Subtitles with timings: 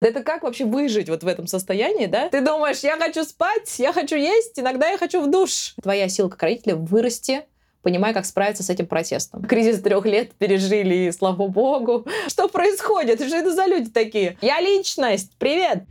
[0.00, 2.28] Это как вообще выжить вот в этом состоянии, да?
[2.28, 5.74] Ты думаешь, я хочу спать, я хочу есть, иногда я хочу в душ.
[5.82, 7.44] Твоя сила как родителя вырасти
[7.80, 9.44] понимая, как справиться с этим протестом.
[9.44, 12.06] Кризис трех лет пережили, и слава богу.
[12.26, 13.22] Что происходит?
[13.22, 14.36] Что это за люди такие?
[14.42, 15.30] Я личность!
[15.38, 15.84] Привет!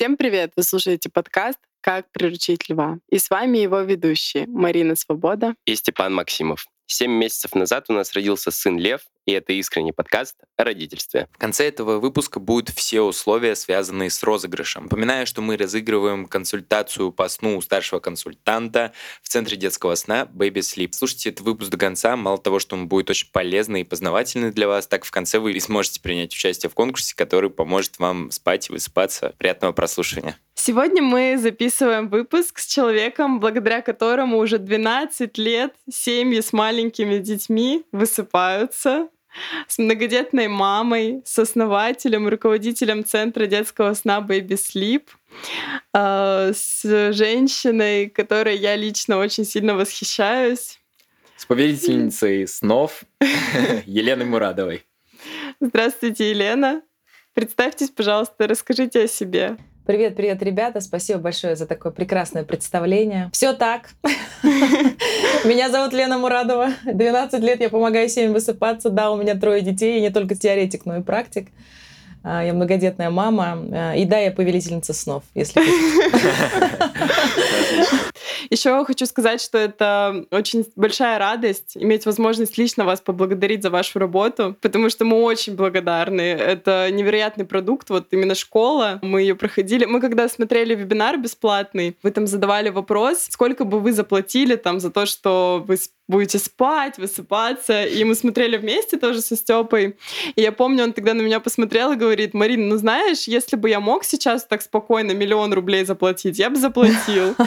[0.00, 0.52] Всем привет!
[0.56, 3.00] Вы слушаете подкаст «Как приручить льва».
[3.10, 6.64] И с вами его ведущие Марина Свобода и Степан Максимов.
[6.86, 11.28] Семь месяцев назад у нас родился сын Лев, и это искренний подкаст о родительстве.
[11.32, 14.84] В конце этого выпуска будут все условия, связанные с розыгрышем.
[14.84, 20.58] Напоминаю, что мы разыгрываем консультацию по сну у старшего консультанта в Центре детского сна Baby
[20.58, 20.90] Sleep.
[20.92, 22.16] Слушайте этот выпуск до конца.
[22.16, 25.52] Мало того, что он будет очень полезный и познавательный для вас, так в конце вы
[25.52, 29.34] и сможете принять участие в конкурсе, который поможет вам спать и высыпаться.
[29.38, 30.36] Приятного прослушивания.
[30.54, 37.84] Сегодня мы записываем выпуск с человеком, благодаря которому уже 12 лет семьи с маленькими детьми
[37.92, 39.08] высыпаются,
[39.68, 45.04] с многодетной мамой, с основателем, руководителем Центра детского сна Baby Sleep,
[45.92, 50.80] а, с женщиной, которой я лично очень сильно восхищаюсь.
[51.36, 53.04] С повелительницей снов
[53.86, 54.84] Еленой Мурадовой.
[55.60, 56.82] Здравствуйте, Елена.
[57.34, 59.56] Представьтесь, пожалуйста, расскажите о себе.
[59.86, 60.80] Привет, привет, ребята.
[60.80, 63.30] Спасибо большое за такое прекрасное представление.
[63.32, 63.90] Все так.
[65.44, 66.68] Меня зовут Лена Мурадова.
[66.84, 68.90] 12 лет я помогаю семьям высыпаться.
[68.90, 69.96] Да, у меня трое детей.
[69.96, 71.48] Я не только теоретик, но и практик.
[72.22, 73.58] А, я многодетная мама.
[73.72, 75.62] А, и да, я повелительница снов, если
[78.48, 83.98] Еще хочу сказать, что это очень большая радость иметь возможность лично вас поблагодарить за вашу
[83.98, 86.22] работу, потому что мы очень благодарны.
[86.22, 88.98] Это невероятный продукт, вот именно школа.
[89.02, 89.84] Мы ее проходили.
[89.84, 94.90] Мы когда смотрели вебинар бесплатный, вы там задавали вопрос, сколько бы вы заплатили там за
[94.90, 95.76] то, что вы
[96.10, 97.84] будете спать, высыпаться.
[97.84, 99.96] И мы смотрели вместе тоже со Степой.
[100.34, 103.70] И я помню, он тогда на меня посмотрел и говорит, Марина, ну знаешь, если бы
[103.70, 107.34] я мог сейчас так спокойно миллион рублей заплатить, я бы заплатил.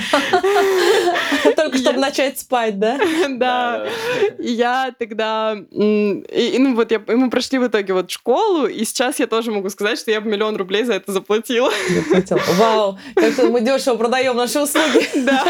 [1.64, 3.00] Только чтобы начать спать, да?
[3.30, 3.88] Да.
[4.38, 5.58] И я тогда...
[5.72, 9.70] И, ну вот, я, мы прошли в итоге вот школу, и сейчас я тоже могу
[9.70, 11.72] сказать, что я бы миллион рублей за это заплатила.
[11.90, 12.42] Заплатила.
[12.58, 13.00] Вау!
[13.16, 15.08] Как-то мы дешево продаем наши услуги.
[15.24, 15.46] Да.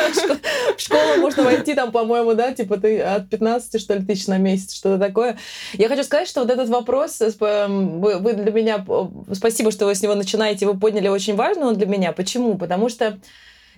[0.78, 4.38] В школу можно войти там, по-моему, да, типа ты от 15, что ли, тысяч на
[4.38, 5.38] месяц, что-то такое.
[5.74, 7.32] Я хочу сказать, что вот этот вопрос, э,
[7.68, 8.86] вы для меня...
[9.34, 12.12] Спасибо, что вы с него начинаете, вы подняли очень важный он для меня.
[12.12, 12.58] Почему?
[12.58, 13.18] Потому что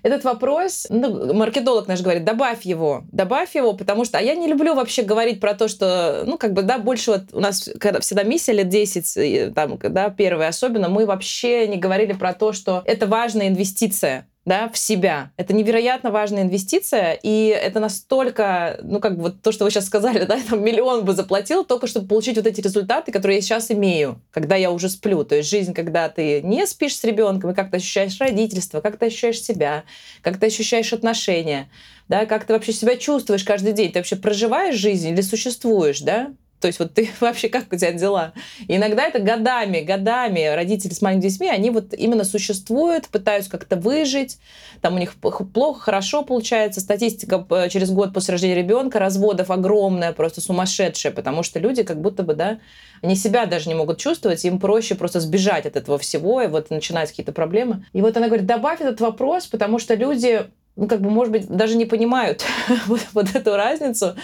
[0.06, 4.46] этот вопрос, ну, маркетолог наш говорит, добавь его, добавь его, потому что, а я не
[4.46, 8.00] люблю вообще говорить про то, что, ну, как бы, да, больше вот у нас, когда
[8.02, 12.84] всегда миссия лет 10, там, да, первая особенно, мы вообще не говорили про то, что
[12.86, 15.32] это важная инвестиция, да, в себя.
[15.38, 19.88] Это невероятно важная инвестиция, и это настолько, ну, как бы вот то, что вы сейчас
[19.88, 23.72] сказали, да, там миллион бы заплатил только, чтобы получить вот эти результаты, которые я сейчас
[23.72, 25.24] имею, когда я уже сплю.
[25.24, 28.98] То есть жизнь, когда ты не спишь с ребенком, и как ты ощущаешь родительство, как
[28.98, 29.84] ты ощущаешь себя,
[30.22, 31.70] как ты ощущаешь отношения,
[32.08, 33.92] да, как ты вообще себя чувствуешь каждый день.
[33.92, 36.34] Ты вообще проживаешь жизнь или существуешь, да?
[36.60, 38.34] То есть вот ты вообще как у тебя дела?
[38.68, 43.76] И иногда это годами, годами родители с маленькими детьми, они вот именно существуют, пытаются как-то
[43.76, 44.38] выжить,
[44.82, 46.82] там у них плохо, хорошо получается.
[46.82, 52.24] Статистика через год после рождения ребенка разводов огромная, просто сумасшедшая, потому что люди как будто
[52.24, 52.60] бы, да,
[53.02, 56.70] они себя даже не могут чувствовать, им проще просто сбежать от этого всего, и вот
[56.70, 57.86] начинать какие-то проблемы.
[57.94, 60.46] И вот она говорит, добавь этот вопрос, потому что люди
[60.76, 62.44] ну, как бы, может быть, даже не понимают
[62.88, 64.16] вот, вот эту разницу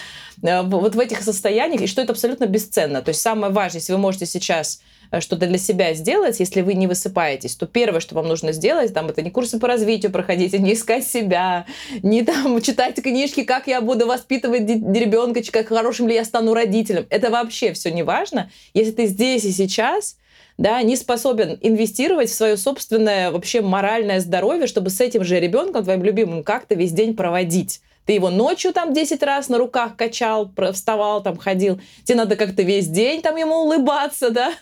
[0.43, 3.01] э, вот в этих состояниях, и что это абсолютно бесценно.
[3.01, 6.73] То есть самое важное, если вы можете сейчас э, что-то для себя сделать, если вы
[6.73, 10.51] не высыпаетесь, то первое, что вам нужно сделать, там, это не курсы по развитию проходить,
[10.59, 11.65] не искать себя,
[12.03, 17.05] не там читать книжки, как я буду воспитывать ребенка, как хорошим ли я стану родителем.
[17.09, 18.51] Это вообще все не важно.
[18.73, 20.17] Если ты здесь и сейчас
[20.57, 25.83] да, не способен инвестировать в свое собственное вообще моральное здоровье, чтобы с этим же ребенком,
[25.83, 27.81] твоим любимым, как-то весь день проводить.
[28.05, 31.79] Ты его ночью там 10 раз на руках качал, вставал, там ходил.
[32.03, 34.53] Тебе надо как-то весь день там ему улыбаться, да,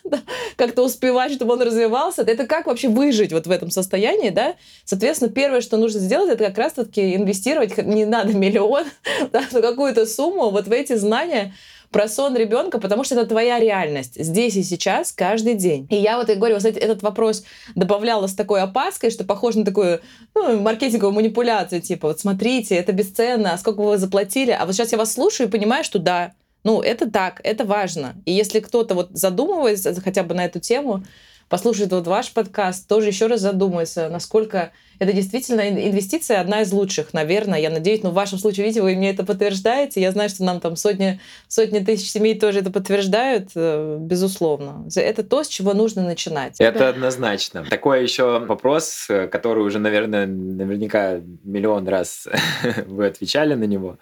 [0.58, 2.24] как-то успевать, чтобы он развивался.
[2.24, 4.56] Это как вообще выжить вот в этом состоянии, да?
[4.84, 8.86] Соответственно, первое, что нужно сделать, это как раз-таки инвестировать, не надо миллион,
[9.32, 11.54] да, какую-то сумму вот в эти знания,
[11.92, 15.88] про сон ребенка, потому что это твоя реальность здесь и сейчас, каждый день.
[15.90, 17.44] И я вот, и говорю, вот этот вопрос
[17.76, 20.02] добавляла с такой опаской, что похоже на такую
[20.36, 24.52] ну, маркетинговую манипуляцию, типа, вот смотрите, это бесценно, а сколько вы заплатили?
[24.52, 26.34] А вот сейчас я вас слушаю и понимаю, что да,
[26.64, 28.16] ну, это так, это важно.
[28.26, 31.04] И если кто-то вот задумывается хотя бы на эту тему,
[31.50, 37.14] послушает вот ваш подкаст, тоже еще раз задумается, насколько это действительно инвестиция одна из лучших,
[37.14, 38.04] наверное, я надеюсь.
[38.04, 40.02] Но в вашем случае, видите, вы мне это подтверждаете.
[40.02, 44.88] Я знаю, что нам там сотни, сотни тысяч семей тоже это подтверждают, э, безусловно.
[44.94, 46.56] Это то, с чего нужно начинать.
[46.60, 46.90] Это да.
[46.90, 47.66] однозначно.
[47.70, 52.28] Такой еще вопрос, э, который уже, наверное, наверняка миллион раз
[52.86, 54.00] вы отвечали на него.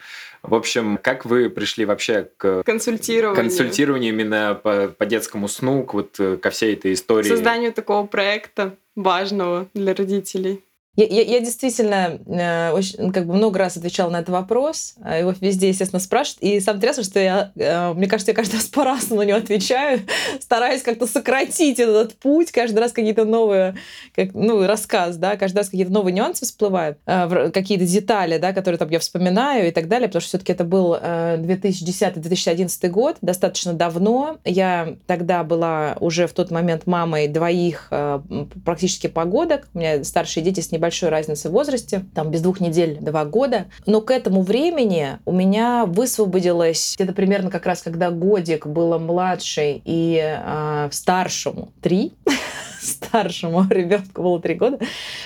[0.47, 5.93] В общем, как вы пришли вообще к консультированию, консультированию именно по, по детскому сну, к
[5.93, 7.27] вот э, ко всей этой истории?
[7.27, 10.63] Созданию такого проекта важного для родителей.
[10.97, 14.95] Я, я, я действительно э, очень, ну, как бы много раз отвечала на этот вопрос.
[15.03, 16.41] А его везде, естественно, спрашивают.
[16.41, 20.01] И самое интересное, что я, э, мне кажется, я каждый раз по-разному на него отвечаю,
[20.39, 22.51] стараюсь как-то сократить этот путь.
[22.51, 23.75] Каждый раз какие-то новые,
[24.15, 28.79] как, ну, рассказ, да, каждый раз какие-то новые нюансы всплывают, э, какие-то детали, да, которые
[28.79, 33.73] там я вспоминаю и так далее, потому что все-таки это был э, 2010-2011 год, достаточно
[33.73, 34.39] давно.
[34.43, 38.19] Я тогда была уже в тот момент мамой двоих э,
[38.65, 39.67] практически погодок.
[39.75, 43.25] У меня старшие дети с небольшим большой разницы в возрасте, там без двух недель два
[43.25, 43.65] года.
[43.85, 49.81] Но к этому времени у меня высвободилось это примерно как раз, когда годик было младший
[49.83, 52.13] и э, старшему три,
[52.87, 54.79] старшему ребенку было три года,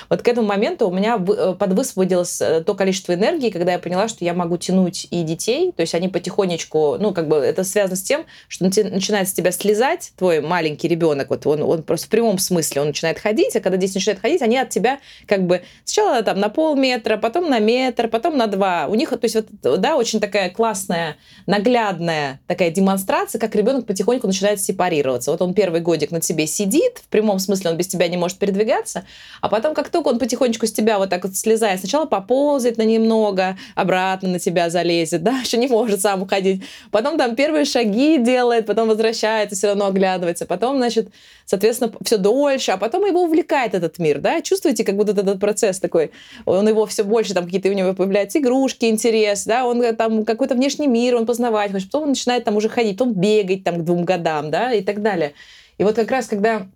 [0.10, 4.08] вот к этому моменту у меня э, подвысвободилось э, то количество энергии, когда я поняла,
[4.08, 7.96] что я могу тянуть и детей, то есть они потихонечку, ну, как бы это связано
[7.96, 12.10] с тем, что начинает с тебя слезать твой маленький ребенок, вот он, он просто в
[12.10, 15.62] прямом смысле, он начинает ходить, а когда дети начинают ходить, они от тебя как бы
[15.86, 18.88] сначала там на полметра, потом на метр, потом на два.
[18.88, 24.28] У них, то есть вот, да, очень такая классная, наглядная такая демонстрация, как ребенок потихоньку
[24.28, 25.32] начинает сепарироваться.
[25.32, 28.38] Вот он первый годик на тебе сидит, в прямом смысле он без тебя не может
[28.38, 29.04] передвигаться,
[29.42, 32.84] а потом как только он потихонечку с тебя вот так вот слезает, сначала поползает на
[32.84, 38.18] немного, обратно на тебя залезет, да, еще не может сам уходить, потом там первые шаги
[38.18, 41.10] делает, потом возвращается, все равно оглядывается, потом, значит,
[41.46, 45.80] соответственно, все дольше, а потом его увлекает этот мир, да, чувствуете, как будто этот процесс
[45.80, 46.12] такой,
[46.46, 50.56] он его все больше, там какие-то у него появляются игрушки, интерес, да, он там какой-то
[50.56, 53.84] внешний мир, он познавать хочет, потом он начинает там уже ходить, потом бегать там к
[53.84, 55.34] двум годам, да, и так далее.
[55.78, 56.68] И вот как раз, когда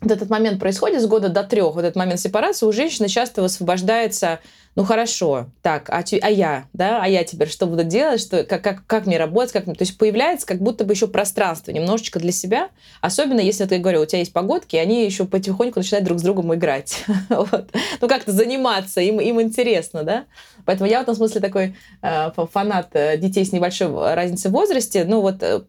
[0.00, 3.42] вот этот момент происходит с года до трех, вот этот момент сепарации, у женщины часто
[3.42, 4.40] высвобождается
[4.76, 8.62] ну хорошо, так, а, а я, да, а я теперь что буду делать, что, как,
[8.62, 9.64] как, как мне работать, как.
[9.64, 12.68] То есть появляется как будто бы еще пространство немножечко для себя,
[13.00, 16.54] особенно если, ты говорю, у тебя есть погодки, они еще потихоньку начинают друг с другом
[16.54, 17.04] играть.
[17.30, 17.70] вот.
[18.02, 20.24] Ну как-то заниматься, им, им интересно, да.
[20.66, 25.04] Поэтому я в этом смысле такой э, фанат э, детей с небольшой разницей в возрасте.
[25.04, 25.60] Ну вот э,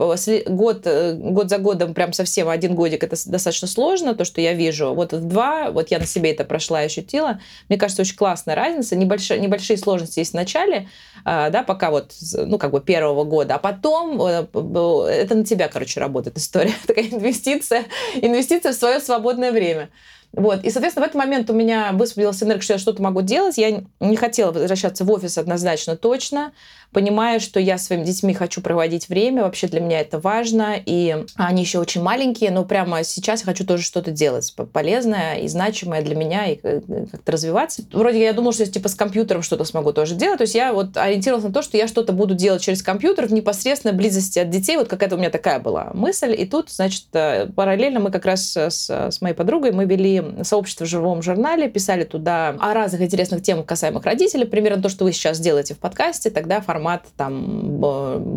[0.47, 4.53] год, э, год за годом прям совсем один годик это достаточно сложно, то, что я
[4.53, 4.93] вижу.
[4.93, 7.39] Вот в два, вот я на себе это прошла и ощутила.
[7.69, 10.89] Мне кажется, очень классная разница небольшие, небольшие сложности есть в начале,
[11.23, 15.67] а, да, пока вот, ну, как бы первого года, а потом э, это на тебя,
[15.67, 17.85] короче, работает история, такая инвестиция,
[18.15, 19.89] инвестиция в свое свободное время.
[20.37, 20.63] Вот.
[20.63, 23.57] И, соответственно, в этот момент у меня высвободилась энергия, что я что-то могу делать.
[23.57, 26.53] Я не хотела возвращаться в офис однозначно точно
[26.97, 31.61] понимаю, что я своими детьми хочу проводить время, вообще для меня это важно, и они
[31.61, 36.15] еще очень маленькие, но прямо сейчас я хочу тоже что-то делать полезное и значимое для
[36.15, 37.83] меня, и э, как-то развиваться.
[37.93, 40.73] Вроде я думала, что я типа с компьютером что-то смогу тоже делать, то есть я
[40.73, 44.49] вот ориентировалась на то, что я что-то буду делать через компьютер в непосредственной близости от
[44.49, 48.25] детей, вот какая-то у меня такая была мысль, и тут, значит, э, параллельно мы как
[48.25, 53.01] раз с, с моей подругой, мы вели сообщество в живом журнале, писали туда о разных
[53.01, 57.07] интересных темах, касаемых родителей, примерно то, что вы сейчас делаете в подкасте, тогда формат формат
[57.17, 57.79] там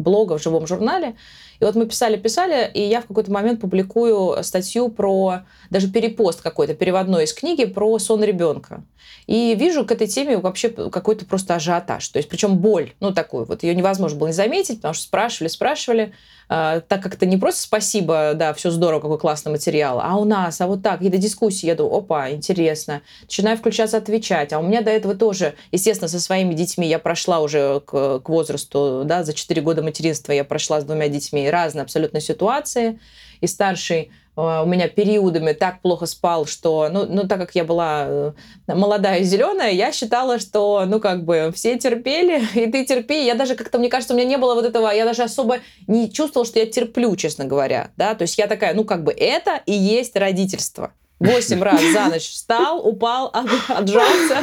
[0.03, 1.15] блога в живом журнале.
[1.61, 6.75] И вот мы писали-писали, и я в какой-то момент публикую статью про, даже перепост какой-то,
[6.75, 8.83] переводной из книги про сон ребенка.
[9.27, 12.09] И вижу к этой теме вообще какой-то просто ажиотаж.
[12.09, 13.63] То есть, причем боль, ну, такую вот.
[13.63, 16.13] Ее невозможно было не заметить, потому что спрашивали, спрашивали.
[16.53, 20.25] А, так как это не просто спасибо, да, все здорово, какой классный материал, а у
[20.25, 23.03] нас, а вот так, какие-то дискуссии, я думаю, опа, интересно.
[23.23, 24.53] Начинаю включаться, отвечать.
[24.53, 28.29] А у меня до этого тоже, естественно, со своими детьми я прошла уже к, к
[28.29, 32.99] возрасту, да, за 4 года материнства я прошла с двумя детьми разные абсолютно ситуации.
[33.41, 38.05] И старший у меня периодами так плохо спал, что, ну, ну, так как я была
[38.07, 38.33] э,
[38.67, 43.25] молодая и зеленая, я считала, что, ну, как бы, все терпели, и ты терпи.
[43.25, 46.11] Я даже как-то, мне кажется, у меня не было вот этого, я даже особо не
[46.11, 49.61] чувствовала, что я терплю, честно говоря, да, то есть я такая, ну, как бы, это
[49.67, 50.93] и есть родительство.
[51.21, 53.31] Восемь раз за ночь встал, упал,
[53.69, 54.41] отжался,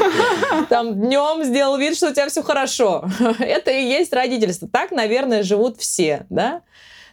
[0.70, 3.10] там днем сделал вид, что у тебя все хорошо.
[3.40, 4.70] Это и есть родительство.
[4.72, 6.62] Так, наверное, живут все, да?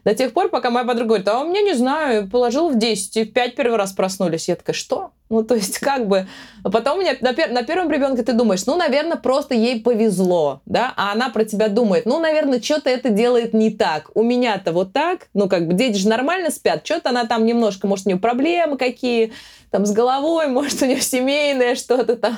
[0.05, 3.17] До тех пор, пока моя подруга говорит, а у меня, не знаю, положил в 10,
[3.17, 4.49] и в 5 первый раз проснулись.
[4.49, 5.13] Я такая, что?
[5.35, 6.29] Ну, то есть, как бы...
[6.63, 7.51] А потом у меня на, пер...
[7.51, 11.69] на первом ребенке ты думаешь, ну, наверное, просто ей повезло, да, а она про тебя
[11.69, 14.11] думает, ну, наверное, что-то это делает не так.
[14.15, 17.89] У меня-то вот так, ну, как бы дети же нормально спят, что-то она там немножко,
[17.89, 19.33] может, у нее проблемы какие,
[19.75, 22.37] там с головой, может, у нее семейное что-то там,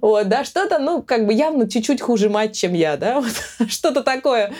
[0.00, 3.20] вот, да, что-то, ну, как бы явно чуть-чуть хуже мать, чем я, да,
[3.58, 4.52] вот, что-то такое.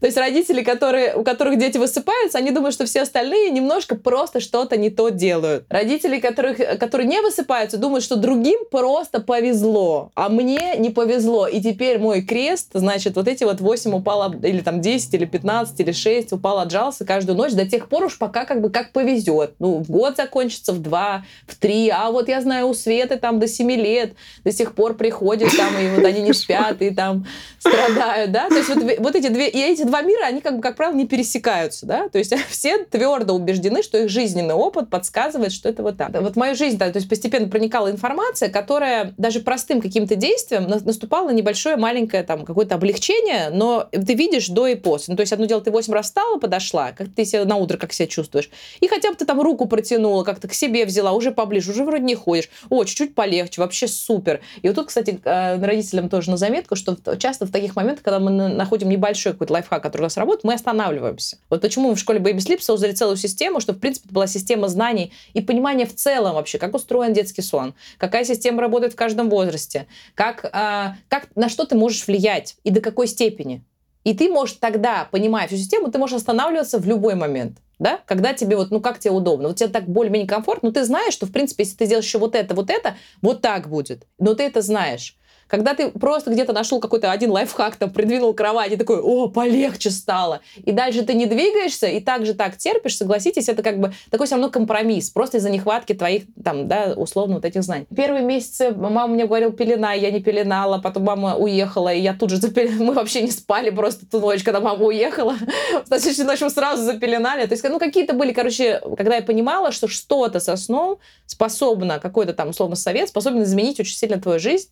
[0.00, 4.40] То есть родители, которые, у которых дети высыпаются, они думают, что все остальные немножко просто
[4.40, 5.64] что-то не то делают.
[5.68, 11.46] Родители, которых, которые не высыпаются, думают, что другим просто повезло, а мне не повезло.
[11.46, 15.80] И теперь мой крест, значит, вот эти вот 8 упало, или там 10, или 15,
[15.80, 19.54] или 6 упал, отжался каждую ночь до тех пор уж пока как бы как повезет.
[19.58, 23.38] Ну, в год закончится, в два, в три, а вот я знаю, у Светы там
[23.40, 24.12] до 7 лет
[24.44, 27.26] до сих пор приходят там, и вот они не спят, и там
[27.58, 30.62] страдают, да, то есть вот, вот эти две, и эти два мира, они как бы,
[30.62, 35.52] как правило, не пересекаются, да, то есть все твердо убеждены, что их жизненный опыт подсказывает,
[35.52, 36.10] что это вот так.
[36.20, 41.28] Вот мою жизнь, да, то есть постепенно проникала информация, которая даже простым каким-то действием наступала
[41.28, 45.12] на небольшое маленькое там какое-то облегчение, но ты видишь до и после.
[45.12, 47.76] Ну, то есть одно дело, ты 8 раз встала, подошла, как ты себя на утро
[47.76, 48.50] как себя чувствуешь,
[48.80, 52.02] и хотя бы ты там руку протянула, как-то к себе взяла, уже поближе, уже вроде
[52.02, 54.40] не ходишь, о, чуть-чуть полегче, вообще супер.
[54.62, 58.18] И вот тут, кстати, э, родителям тоже на заметку, что часто в таких моментах, когда
[58.18, 61.38] мы находим небольшой какой-то лайфхак, который у нас работает, мы останавливаемся.
[61.48, 64.66] Вот почему мы в школе Baby Sleep создали целую систему, что, в принципе, была система
[64.66, 69.28] знаний и понимания в целом вообще, как устроен детский сон, какая система работает в каждом
[69.28, 73.62] возрасте, как, а, как, на что ты можешь влиять и до какой степени.
[74.04, 78.34] И ты можешь тогда, понимая всю систему, ты можешь останавливаться в любой момент да, когда
[78.34, 81.26] тебе вот, ну как тебе удобно, вот тебе так более-менее комфортно, но ты знаешь, что,
[81.26, 84.42] в принципе, если ты сделаешь еще вот это, вот это, вот так будет, но ты
[84.42, 85.16] это знаешь.
[85.48, 89.90] Когда ты просто где-то нашел какой-то один лайфхак, там, придвинул кровать и такой, о, полегче
[89.90, 90.40] стало.
[90.64, 94.26] И дальше ты не двигаешься, и так же так терпишь, согласитесь, это как бы такой
[94.26, 97.86] все равно компромисс, просто из-за нехватки твоих, там, да, условно, вот этих знаний.
[97.94, 102.30] Первые месяцы мама мне говорила, пелена, я не пеленала, потом мама уехала, и я тут
[102.30, 102.78] же запеленала.
[102.88, 105.34] Мы вообще не спали просто ту ночь, когда мама уехала.
[105.84, 107.46] В следующую ночь мы сразу запеленали.
[107.46, 112.32] То есть, ну, какие-то были, короче, когда я понимала, что что-то со сном способно, какой-то
[112.32, 114.68] там, условно, совет способен изменить очень сильно твою жизнь.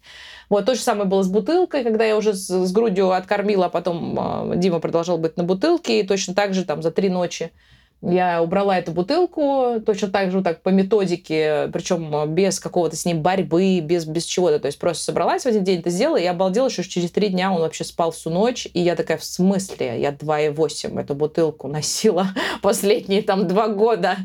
[0.49, 3.69] Вот то же самое было с бутылкой, когда я уже с, с грудью откормила, а
[3.69, 7.53] потом э, Дима продолжал быть на бутылке, и точно так же там за три ночи
[8.03, 13.07] я убрала эту бутылку точно так же вот так по методике, причем без какого-то с
[13.07, 14.59] ним борьбы, без, без чего-то.
[14.61, 17.29] То есть просто собралась в один день, это сделала, и я обалдела, что через три
[17.29, 18.69] дня он вообще спал всю ночь.
[18.75, 19.99] И я такая, в смысле?
[19.99, 22.29] Я 2,8 эту бутылку носила
[22.63, 24.19] последние там два года.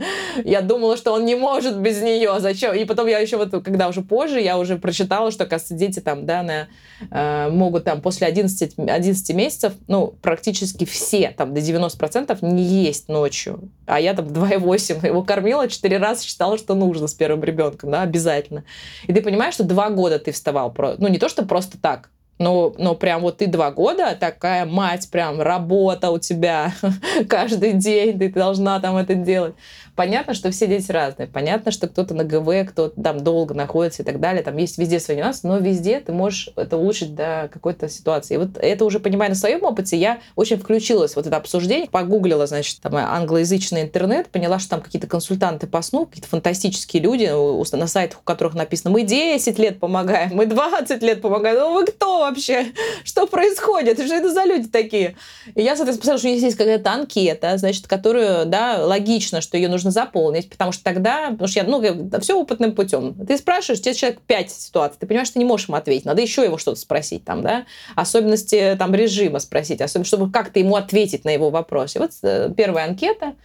[0.44, 2.40] Я думала, что он не может без нее.
[2.40, 2.76] Зачем?
[2.76, 6.26] И потом я еще вот, когда уже позже, я уже прочитала, что, оказывается, дети там,
[6.26, 6.68] да, на,
[7.10, 13.08] э, могут там после 11, 11 месяцев, ну, практически все, там до 90% не есть
[13.08, 17.92] ночью а я там 2,8 его кормила, 4 раза считала, что нужно с первым ребенком,
[17.92, 18.64] да, обязательно.
[19.08, 22.10] И ты понимаешь, что два года ты вставал, ну не то, что просто так,
[22.42, 26.74] но, но прям вот ты два года, такая мать, прям работа у тебя
[27.30, 29.54] каждый день, ты должна там это делать.
[29.96, 31.28] Понятно, что все дети разные.
[31.28, 34.44] Понятно, что кто-то на ГВ, кто-то там долго находится и так далее.
[34.44, 38.36] Там есть везде свои нюансы, но везде ты можешь это улучшить до какой-то ситуации.
[38.36, 41.90] И вот это уже понимая на своем опыте, я очень включилась в вот это обсуждение,
[41.90, 47.30] погуглила, значит, там англоязычный интернет, поняла, что там какие-то консультанты по сну, какие-то фантастические люди
[47.76, 51.60] на сайтах, у которых написано, мы 10 лет помогаем, мы 20 лет помогаем.
[51.60, 52.72] Ну вы кто вообще?
[53.04, 54.00] Что происходит?
[54.00, 55.16] Что это за люди такие?
[55.56, 59.81] И я, соответственно, посмотрела, что есть какая-то анкета, значит, которую, да, логично, что ее нужно
[59.84, 63.14] нужно заполнить, потому что тогда, потому что я, ну, все опытным путем.
[63.26, 66.22] Ты спрашиваешь, тебе человек 5 ситуаций, ты понимаешь, что ты не можешь ему ответить, надо
[66.22, 71.26] еще его что-то спросить там, да, особенности там режима спросить, особенно, чтобы как-то ему ответить
[71.26, 71.96] на его вопрос.
[71.96, 73.36] И вот э, первая анкета,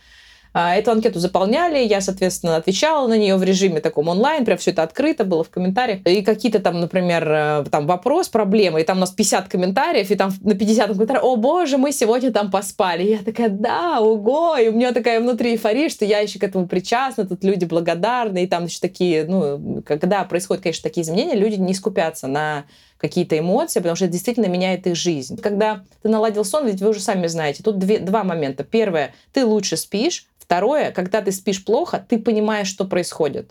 [0.58, 4.82] эту анкету заполняли, я, соответственно, отвечала на нее в режиме таком онлайн, прям все это
[4.82, 6.00] открыто было в комментариях.
[6.06, 10.14] И какие-то там, например, э, там вопрос, проблема, и там у нас 50 комментариев, и
[10.14, 13.02] там на 50 комментариях, о боже, мы сегодня там поспали.
[13.02, 16.44] И я такая, да, ого, и у меня такая внутри эйфория, что я еще к
[16.44, 21.34] этому причастна, тут люди благодарны, и там еще такие, ну, когда происходят, конечно, такие изменения,
[21.34, 22.64] люди не скупятся на
[22.98, 25.38] какие-то эмоции, потому что это действительно меняет их жизнь.
[25.40, 28.64] Когда ты наладил сон, ведь вы уже сами знаете, тут две, два момента.
[28.64, 33.50] Первое, ты лучше спишь, Второе, когда ты спишь плохо, ты понимаешь, что происходит.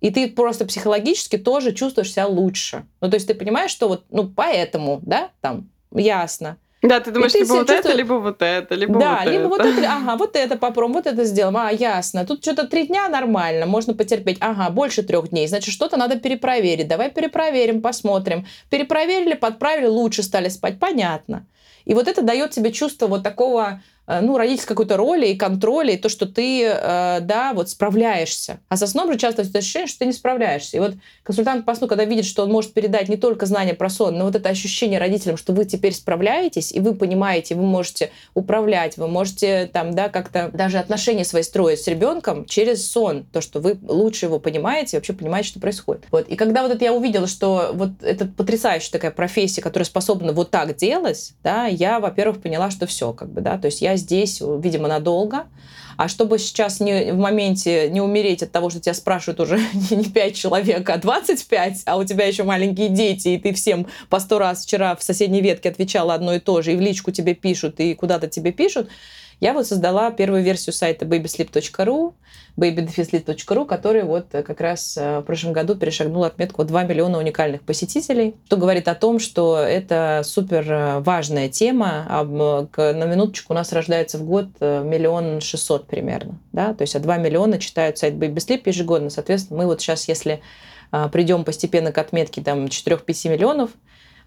[0.00, 2.86] И ты просто психологически тоже чувствуешь себя лучше.
[3.00, 6.56] Ну, то есть ты понимаешь, что вот, ну, поэтому, да, там, ясно.
[6.80, 7.80] Да, ты думаешь, ты либо вот чувствуешь...
[7.80, 9.48] это, либо вот это, либо да, вот либо это.
[9.48, 12.24] вот это, ага, вот это попробуем, вот это сделаем, а, ясно.
[12.24, 16.86] Тут что-то три дня нормально, можно потерпеть, ага, больше трех дней, значит, что-то надо перепроверить,
[16.86, 18.46] давай перепроверим, посмотрим.
[18.70, 21.46] Перепроверили, подправили, лучше стали спать, понятно.
[21.84, 25.98] И вот это дает тебе чувство вот такого ну, родительской какой-то роли и контроля, и
[25.98, 28.58] то, что ты, э, да, вот справляешься.
[28.68, 30.78] А со сном же часто ощущение, что ты не справляешься.
[30.78, 33.90] И вот консультант по сну, когда видит, что он может передать не только знания про
[33.90, 38.10] сон, но вот это ощущение родителям, что вы теперь справляетесь, и вы понимаете, вы можете
[38.32, 43.42] управлять, вы можете там, да, как-то даже отношения свои строить с ребенком через сон, то,
[43.42, 46.04] что вы лучше его понимаете, вообще понимаете, что происходит.
[46.10, 46.26] Вот.
[46.28, 50.50] И когда вот это я увидела, что вот это потрясающая такая профессия, которая способна вот
[50.50, 54.40] так делать, да, я, во-первых, поняла, что все, как бы, да, то есть я здесь,
[54.40, 55.46] видимо, надолго.
[55.98, 59.58] А чтобы сейчас не, в моменте не умереть от того, что тебя спрашивают уже
[59.90, 64.20] не 5 человек, а 25, а у тебя еще маленькие дети, и ты всем по
[64.20, 67.34] сто раз вчера в соседней ветке отвечала одно и то же, и в личку тебе
[67.34, 68.88] пишут, и куда-то тебе пишут,
[69.40, 72.14] я вот создала первую версию сайта babysleep.ru,
[72.56, 78.34] babydefisleep.ru, который вот как раз э, в прошлом году перешагнул отметку 2 миллиона уникальных посетителей,
[78.46, 82.04] что говорит о том, что это супер э, важная тема.
[82.08, 86.40] На минуточку у нас рождается в год э, миллион шестьсот примерно.
[86.52, 86.74] Да?
[86.74, 89.10] То есть а 2 миллиона читают сайт Babysleep ежегодно.
[89.10, 90.40] Соответственно, мы вот сейчас, если
[91.12, 93.70] придем постепенно к отметке там 4-5 миллионов,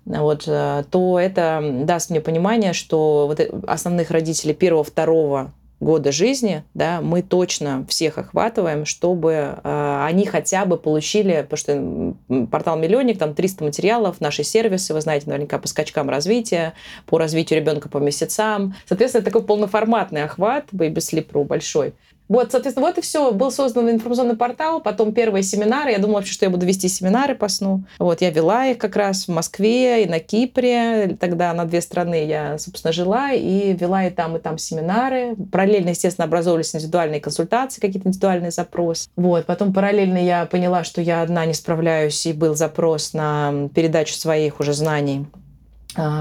[0.06, 6.64] вот, э, то это даст мне понимание, что вот основных родителей первого, второго года жизни,
[6.76, 9.32] да, мы точно всех охватываем, чтобы
[9.64, 15.02] э, они хотя бы получили, потому что портал Миллионник, там 300 материалов, наши сервисы, вы
[15.02, 16.74] знаете, наверняка по скачкам развития,
[17.08, 18.76] по развитию ребенка по месяцам.
[18.86, 21.94] Соответственно, такой полноформатный охват Baby Sleep.ru большой.
[22.32, 23.34] Вот, соответственно, вот и все.
[23.34, 25.92] Был создан информационный портал, потом первые семинары.
[25.92, 27.84] Я думала вообще, что я буду вести семинары по сну.
[28.00, 31.18] Вот, я вела их как раз в Москве и на Кипре.
[31.20, 35.36] Тогда на две страны я, собственно, жила и вела и там, и там семинары.
[35.52, 39.10] Параллельно, естественно, образовывались индивидуальные консультации, какие-то индивидуальные запросы.
[39.18, 44.14] Вот, потом параллельно я поняла, что я одна не справляюсь, и был запрос на передачу
[44.14, 45.26] своих уже знаний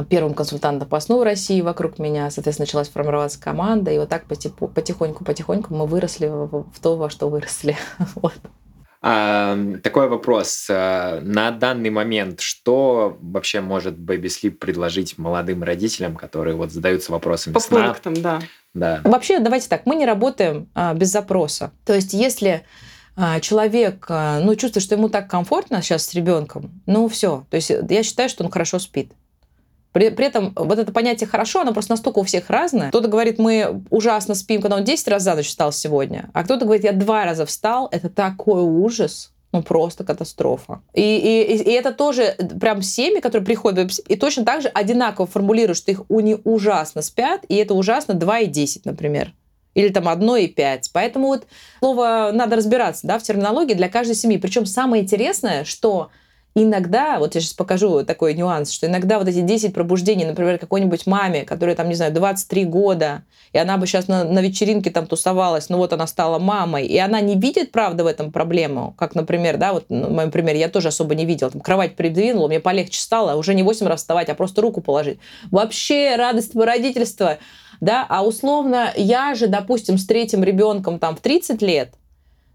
[0.08, 2.30] первым консультантом по сну в России вокруг меня.
[2.30, 7.76] Соответственно, началась формироваться команда, и вот так потихоньку-потихоньку мы выросли в то, во что выросли.
[8.16, 8.34] вот.
[9.02, 10.66] А, такой вопрос.
[10.70, 17.12] А, на данный момент, что вообще может Baby Sleep предложить молодым родителям, которые вот задаются
[17.12, 17.86] вопросами По сна?
[17.86, 18.40] пунктам, да.
[18.74, 19.00] да.
[19.04, 21.72] Вообще, давайте так, мы не работаем а, без запроса.
[21.86, 22.64] То есть, если
[23.16, 27.46] а, человек а, ну, чувствует, что ему так комфортно сейчас с ребенком, ну все.
[27.50, 29.12] То есть я считаю, что он хорошо спит.
[29.92, 32.90] При, при этом вот это понятие «хорошо», оно просто настолько у всех разное.
[32.90, 36.30] Кто-то говорит, мы ужасно спим, когда он 10 раз за ночь встал сегодня.
[36.32, 39.32] А кто-то говорит, я два раза встал, это такой ужас.
[39.52, 40.80] Ну, просто катастрофа.
[40.94, 45.76] И, и, и это тоже прям семьи, которые приходят, и точно так же одинаково формулируют,
[45.76, 49.34] что их уни ужасно спят, и это ужасно 2 и 10, например.
[49.74, 50.90] Или там одно и пять.
[50.92, 51.46] Поэтому вот
[51.80, 54.38] слово надо разбираться да, в терминологии для каждой семьи.
[54.38, 56.10] Причем самое интересное, что
[56.56, 61.06] Иногда, вот я сейчас покажу такой нюанс, что иногда вот эти 10 пробуждений, например, какой-нибудь
[61.06, 65.06] маме, которая там, не знаю, 23 года, и она бы сейчас на, на вечеринке там
[65.06, 69.14] тусовалась, но вот она стала мамой, и она не видит, правда, в этом проблему, как,
[69.14, 72.48] например, да, вот ну, в моем примере я тоже особо не видела, там, кровать придвинула,
[72.48, 75.20] мне полегче стало, уже не 8 раз вставать, а просто руку положить.
[75.52, 77.38] Вообще радость родительства,
[77.80, 81.94] да, а условно я же, допустим, с третьим ребенком там в 30 лет,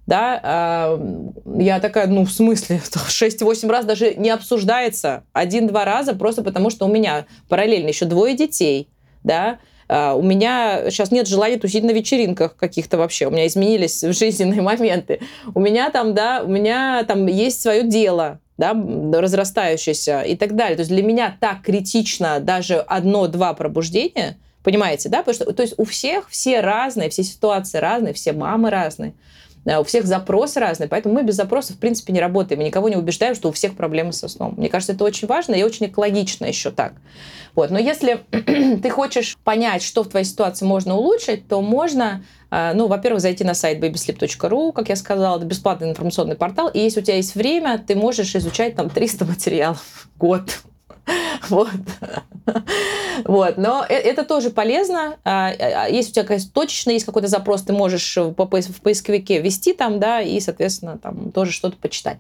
[0.08, 1.26] да, а,
[1.58, 6.86] я такая, ну, в смысле, 6-8 раз даже не обсуждается, один-два раза, просто потому что
[6.86, 8.90] у меня параллельно еще двое детей,
[9.24, 13.28] да, а, у меня сейчас нет желания тусить на вечеринках каких-то вообще.
[13.28, 15.20] У меня изменились жизненные моменты.
[15.54, 20.76] У меня там, да, у меня там есть свое дело, да, разрастающееся и так далее.
[20.76, 25.20] То есть для меня так критично даже одно-два пробуждения, понимаете, да?
[25.20, 29.14] Потому что, то есть у всех все разные, все ситуации разные, все мамы разные.
[29.66, 32.62] У всех запросы разные, поэтому мы без запросов, в принципе, не работаем.
[32.62, 34.54] И никого не убеждаем, что у всех проблемы со сном.
[34.58, 36.94] Мне кажется, это очень важно и очень экологично еще так.
[37.56, 37.72] Вот.
[37.72, 42.88] Но если ты хочешь понять, что в твоей ситуации можно улучшить, то можно а, ну,
[42.88, 47.04] во-первых, зайти на сайт babysleep.ru, как я сказала, это бесплатный информационный портал, и если у
[47.04, 50.60] тебя есть время, ты можешь изучать там 300 материалов в год.
[51.50, 51.70] Вот.
[53.26, 53.58] вот.
[53.58, 55.18] Но э, это тоже полезно.
[55.24, 59.74] А, а, если у тебя какая-то точечно есть какой-то запрос, ты можешь в поисковике ввести
[59.74, 62.18] там, да, и, соответственно, там тоже что-то почитать.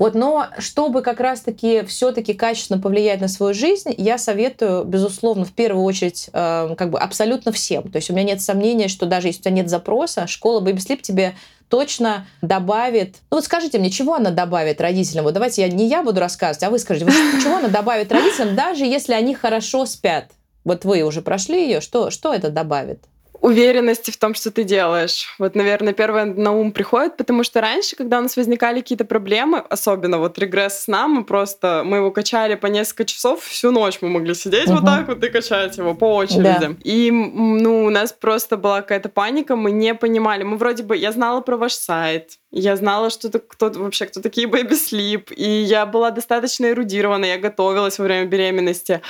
[0.00, 5.52] Вот, но чтобы как раз-таки все-таки качественно повлиять на свою жизнь, я советую, безусловно, в
[5.52, 7.90] первую очередь, э, как бы абсолютно всем.
[7.90, 10.76] То есть у меня нет сомнения, что даже если у тебя нет запроса, школа Baby
[10.76, 11.34] Sleep тебе
[11.70, 13.16] точно добавит...
[13.30, 15.24] Ну вот скажите мне, чего она добавит родителям?
[15.24, 18.54] Вот давайте я, не я буду рассказывать, а вы скажите, вот чего она добавит родителям,
[18.54, 20.32] даже если они хорошо спят?
[20.64, 23.04] Вот вы уже прошли ее, что, что это добавит?
[23.40, 25.34] Уверенности в том, что ты делаешь.
[25.38, 29.58] Вот, наверное, первое на ум приходит, потому что раньше, когда у нас возникали какие-то проблемы,
[29.68, 34.08] особенно вот регресс сна, мы просто, мы его качали по несколько часов, всю ночь мы
[34.08, 34.76] могли сидеть угу.
[34.76, 36.42] вот так вот и качать его по очереди.
[36.42, 36.70] Да.
[36.82, 40.42] И, ну, у нас просто была какая-то паника, мы не понимали.
[40.42, 44.46] Мы вроде бы, я знала про ваш сайт, я знала, что кто вообще, кто такие
[44.48, 49.00] Baby Sleep, и я была достаточно эрудирована, я готовилась во время беременности,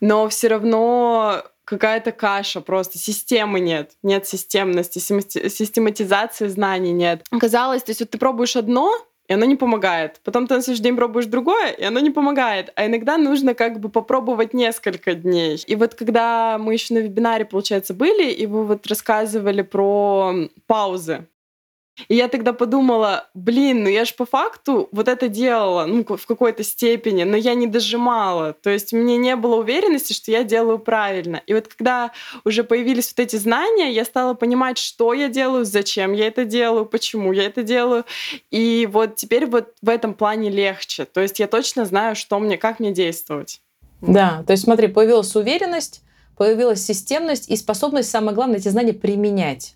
[0.00, 7.24] но все равно какая-то каша, просто системы нет, нет системности, систематизации знаний нет.
[7.38, 8.90] Казалось, то есть вот ты пробуешь одно,
[9.26, 10.20] и оно не помогает.
[10.24, 12.72] Потом ты на следующий день пробуешь другое, и оно не помогает.
[12.76, 15.62] А иногда нужно как бы попробовать несколько дней.
[15.66, 20.34] И вот когда мы еще на вебинаре, получается, были, и вы вот рассказывали про
[20.66, 21.26] паузы,
[22.06, 26.26] и я тогда подумала, блин, ну я же по факту вот это делала, ну, в
[26.26, 28.52] какой-то степени, но я не дожимала.
[28.52, 31.42] То есть мне не было уверенности, что я делаю правильно.
[31.46, 32.12] И вот когда
[32.44, 36.86] уже появились вот эти знания, я стала понимать, что я делаю, зачем я это делаю,
[36.86, 38.04] почему я это делаю.
[38.50, 41.04] И вот теперь вот в этом плане легче.
[41.04, 43.60] То есть я точно знаю, что мне, как мне действовать.
[44.00, 46.02] Да, то есть смотри, появилась уверенность,
[46.36, 49.74] появилась системность и способность, самое главное, эти знания применять.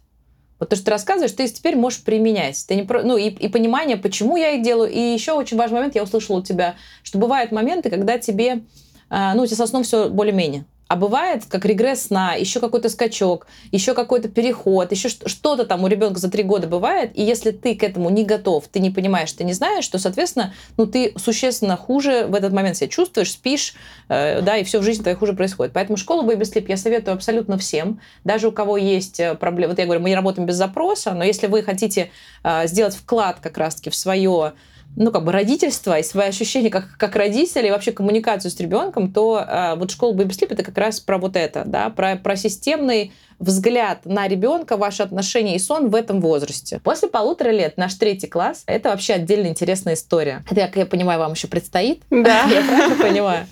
[0.63, 2.65] Вот то, что ты рассказываешь, ты теперь можешь применять.
[2.69, 3.03] Ты не про...
[3.03, 4.93] ну, и, и понимание, почему я их делаю.
[4.93, 8.63] И еще очень важный момент, я услышала у тебя, что бывают моменты, когда тебе,
[9.11, 10.65] а, ну, у тебя со сном все более-менее.
[10.93, 15.87] А бывает, как регресс сна, еще какой-то скачок, еще какой-то переход, еще что-то там у
[15.87, 17.13] ребенка за три года бывает.
[17.15, 20.53] И если ты к этому не готов, ты не понимаешь, ты не знаешь, то, соответственно,
[20.77, 23.73] ну, ты существенно хуже в этот момент себя чувствуешь, спишь,
[24.11, 25.73] э, да, и все в жизни твоей хуже происходит.
[25.73, 27.99] Поэтому школу Baby Sleep я советую абсолютно всем.
[28.25, 29.71] Даже у кого есть э, проблемы.
[29.71, 32.11] Вот я говорю, мы не работаем без запроса, но если вы хотите
[32.45, 34.53] э, сделать вклад как раз-таки в свое
[34.97, 39.13] ну, как бы родительство и свои ощущения как, как родители, и вообще коммуникацию с ребенком,
[39.13, 42.37] то э, вот школа Baby Sleep это как раз про вот это, да, про, про
[42.37, 46.81] системный взгляд на ребенка, ваши отношения и сон в этом возрасте.
[46.83, 50.45] После полутора лет наш третий класс— это вообще отдельно интересная история.
[50.51, 52.03] Это, как я понимаю, вам еще предстоит.
[52.11, 52.43] Да.
[52.51, 53.47] Я правильно понимаю?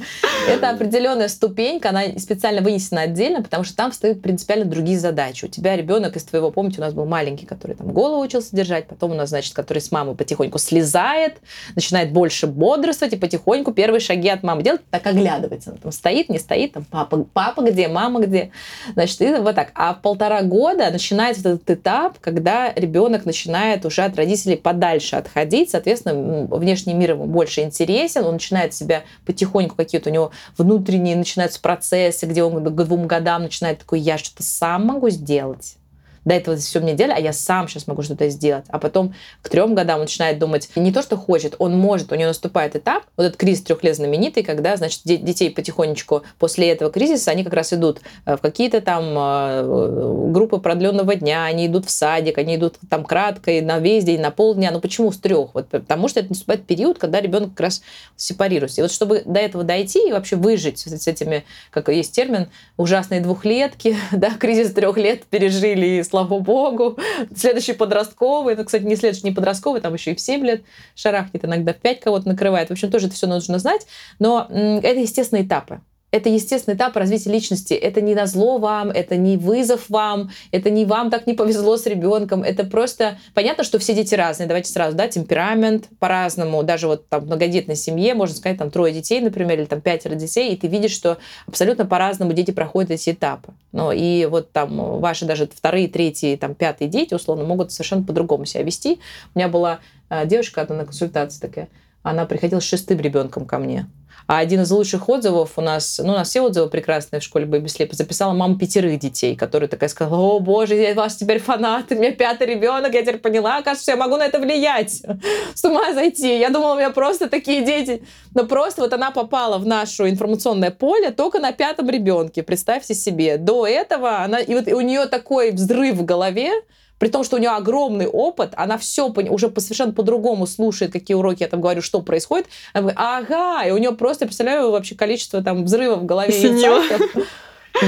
[0.48, 5.44] Это определенная ступенька, она специально вынесена отдельно, потому что там встают принципиально другие задачи.
[5.44, 8.86] У тебя ребенок из твоего, помните, у нас был маленький, который там голову учился держать,
[8.86, 11.38] потом у нас, значит, который с мамой потихоньку слезает,
[11.74, 15.72] начинает больше бодрствовать и потихоньку первые шаги от мамы делать, так оглядывается.
[15.82, 18.50] Там стоит, не стоит, там папа, папа где, мама где.
[18.94, 19.70] Значит, и вот так.
[19.82, 25.70] А в полтора года начинается этот этап, когда ребенок начинает уже от родителей подальше отходить,
[25.70, 31.62] соответственно, внешний мир ему больше интересен, он начинает себя потихоньку какие-то у него внутренние начинаются
[31.62, 35.78] процессы, где он к двум годам начинает такой, я что-то сам могу сделать
[36.24, 38.64] до этого все мне делали, а я сам сейчас могу что-то сделать.
[38.68, 42.14] А потом к трем годам он начинает думать не то, что хочет, он может, у
[42.14, 46.90] него наступает этап, вот этот кризис трех лет знаменитый, когда, значит, детей потихонечку после этого
[46.90, 51.86] кризиса, они как раз идут э, в какие-то там э, группы продленного дня, они идут
[51.86, 54.70] в садик, они идут там кратко, и на весь день, на полдня.
[54.70, 55.54] Ну почему с трех?
[55.54, 57.82] Вот потому что это наступает период, когда ребенок как раз
[58.16, 58.80] сепарируется.
[58.80, 63.20] И вот чтобы до этого дойти и вообще выжить с этими, как есть термин, ужасные
[63.20, 66.98] двухлетки, да, кризис трех лет пережили и слава богу.
[67.34, 70.62] Следующий подростковый, ну, кстати, не следующий, не подростковый, там еще и в 7 лет
[70.94, 72.68] шарахнет, иногда в 5 кого-то накрывает.
[72.68, 73.86] В общем, тоже это все нужно знать.
[74.18, 77.74] Но это, естественно, этапы это естественный этап развития личности.
[77.74, 81.76] Это не на зло вам, это не вызов вам, это не вам так не повезло
[81.76, 82.42] с ребенком.
[82.42, 84.46] Это просто понятно, что все дети разные.
[84.46, 86.62] Давайте сразу, да, темперамент по-разному.
[86.62, 90.14] Даже вот там в многодетной семье, можно сказать, там трое детей, например, или там пятеро
[90.14, 93.52] детей, и ты видишь, что абсолютно по-разному дети проходят эти этапы.
[93.72, 98.46] Ну и вот там ваши даже вторые, третьи, там пятые дети, условно, могут совершенно по-другому
[98.46, 99.00] себя вести.
[99.34, 101.68] У меня была э, девушка одна на консультации такая,
[102.02, 103.86] она приходила с шестым ребенком ко мне.
[104.26, 107.46] А один из лучших отзывов у нас, ну, у нас все отзывы прекрасные в школе
[107.46, 111.90] Baby Sleep, записала мама пятерых детей, которая такая сказала, о, боже, я ваш теперь фанат,
[111.90, 115.02] у меня пятый ребенок, я теперь поняла, кажется, я могу на это влиять.
[115.54, 116.38] С ума зайти.
[116.38, 118.02] Я думала, у меня просто такие дети.
[118.34, 123.36] Но просто вот она попала в наше информационное поле только на пятом ребенке, представьте себе.
[123.36, 126.52] До этого она, и вот у нее такой взрыв в голове,
[127.00, 131.42] при том, что у нее огромный опыт, она все уже совершенно по-другому слушает, какие уроки
[131.42, 132.46] я там говорю, что происходит.
[132.74, 136.30] Она говорит, ага, и у нее просто, представляю, вообще количество там взрывов в голове.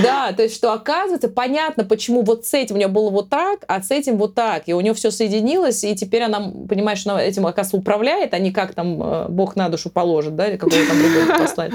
[0.03, 3.65] Да, то есть, что оказывается, понятно, почему вот с этим у нее было вот так,
[3.69, 4.63] а с этим вот так.
[4.67, 8.39] И у нее все соединилось, и теперь она, понимаешь, что она этим, оказывается, управляет, а
[8.39, 11.73] не как там э, Бог на душу положит, да, или какого там ребенка послать.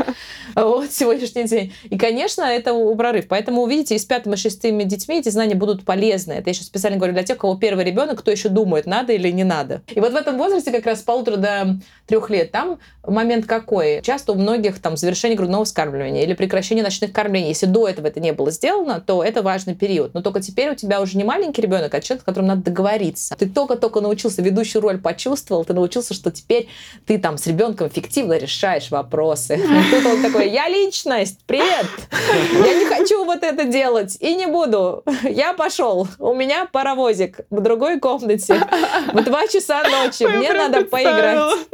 [0.56, 1.74] Вот сегодняшний день.
[1.84, 3.28] И, конечно, это прорыв.
[3.28, 6.34] Поэтому, увидите, и с пятым и шестыми детьми эти знания будут полезны.
[6.34, 9.14] Это я сейчас специально говорю для тех, у кого первый ребенок, кто еще думает, надо
[9.14, 9.82] или не надо.
[9.94, 14.02] И вот в этом возрасте, как раз с полутора до трех лет, там момент какой?
[14.02, 17.50] Часто у многих там завершение грудного вскармливания или прекращение ночных кормлений.
[17.50, 20.14] Если до этого бы это не было сделано, то это важный период.
[20.14, 23.36] Но только теперь у тебя уже не маленький ребенок, а человек, с которым надо договориться.
[23.38, 26.68] Ты только-только научился, ведущую роль почувствовал, ты научился, что теперь
[27.06, 29.56] ты там с ребенком эффективно решаешь вопросы.
[29.58, 31.86] И тут он такой, я личность, привет,
[32.54, 35.04] я не хочу вот это делать и не буду.
[35.24, 38.56] Я пошел, у меня паровозик в другой комнате
[39.14, 41.68] в два часа ночи, мне надо поиграть.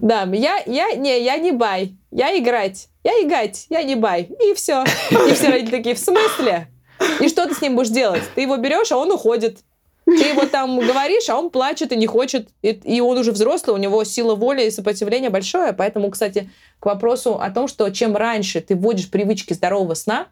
[0.00, 4.30] Да, я, я, не, я не бай, я играть, я играть, я не бай.
[4.40, 4.84] И все.
[5.10, 6.68] И все родители такие, в смысле?
[7.20, 8.22] И что ты с ним будешь делать?
[8.34, 9.58] Ты его берешь, а он уходит.
[10.04, 12.48] Ты его там говоришь, а он плачет и не хочет.
[12.62, 15.72] И, и он уже взрослый, у него сила воли и сопротивления большое.
[15.72, 20.28] Поэтому, кстати, к вопросу о том, что чем раньше ты вводишь привычки здорового сна,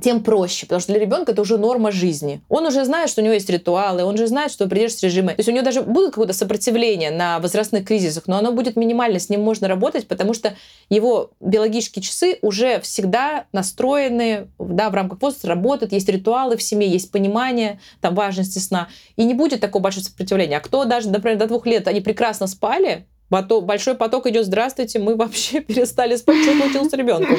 [0.00, 2.40] тем проще, потому что для ребенка это уже норма жизни.
[2.48, 5.28] Он уже знает, что у него есть ритуалы, он же знает, что придерживаешься режима.
[5.30, 9.18] То есть у него даже будет какое-то сопротивление на возрастных кризисах, но оно будет минимально,
[9.18, 10.54] с ним можно работать, потому что
[10.88, 16.88] его биологические часы уже всегда настроены, да, в рамках возраста работают, есть ритуалы в семье,
[16.88, 20.58] есть понимание там, важности сна, и не будет такого большого сопротивления.
[20.58, 25.16] А кто даже, например, до двух лет, они прекрасно спали, большой поток идет, здравствуйте, мы
[25.16, 27.38] вообще перестали спать, что случилось с ребенком.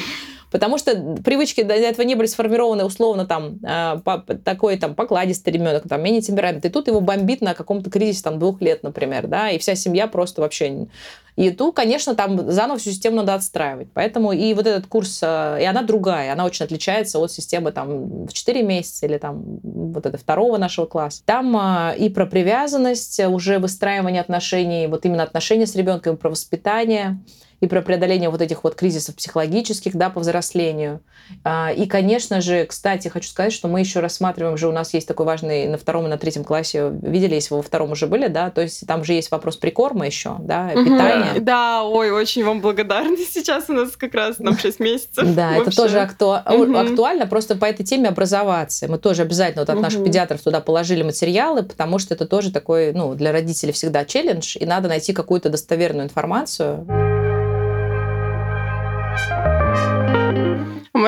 [0.52, 4.02] Потому что привычки до этого не были сформированы условно там а,
[4.44, 6.66] такой там покладистый ребенок, там менее темперамент.
[6.66, 10.08] И тут его бомбит на каком-то кризисе там двух лет, например, да, и вся семья
[10.08, 10.88] просто вообще...
[11.36, 13.88] И тут, конечно, там заново всю систему надо отстраивать.
[13.94, 18.26] Поэтому и вот этот курс, а, и она другая, она очень отличается от системы там
[18.26, 21.24] в 4 месяца или там вот это второго нашего класса.
[21.26, 27.20] Там а, и про привязанность, уже выстраивание отношений, вот именно отношения с ребенком, про воспитание,
[27.62, 31.00] и про преодоление вот этих вот кризисов психологических, да, по взрослению.
[31.44, 35.08] А, и, конечно же, кстати, хочу сказать, что мы еще рассматриваем же, у нас есть
[35.08, 38.28] такой важный на втором и на третьем классе, видели, если вы во втором уже были,
[38.28, 41.40] да, то есть там же есть вопрос прикорма еще, да, питания.
[41.40, 45.36] Да, ой, очень вам благодарны сейчас у нас как раз нам 6 месяцев.
[45.36, 48.88] Да, это тоже актуально, просто по этой теме образоваться.
[48.90, 52.92] Мы тоже обязательно вот от наших педиатров туда положили материалы, потому что это тоже такой,
[52.92, 57.21] ну, для родителей всегда челлендж, и надо найти какую-то достоверную информацию.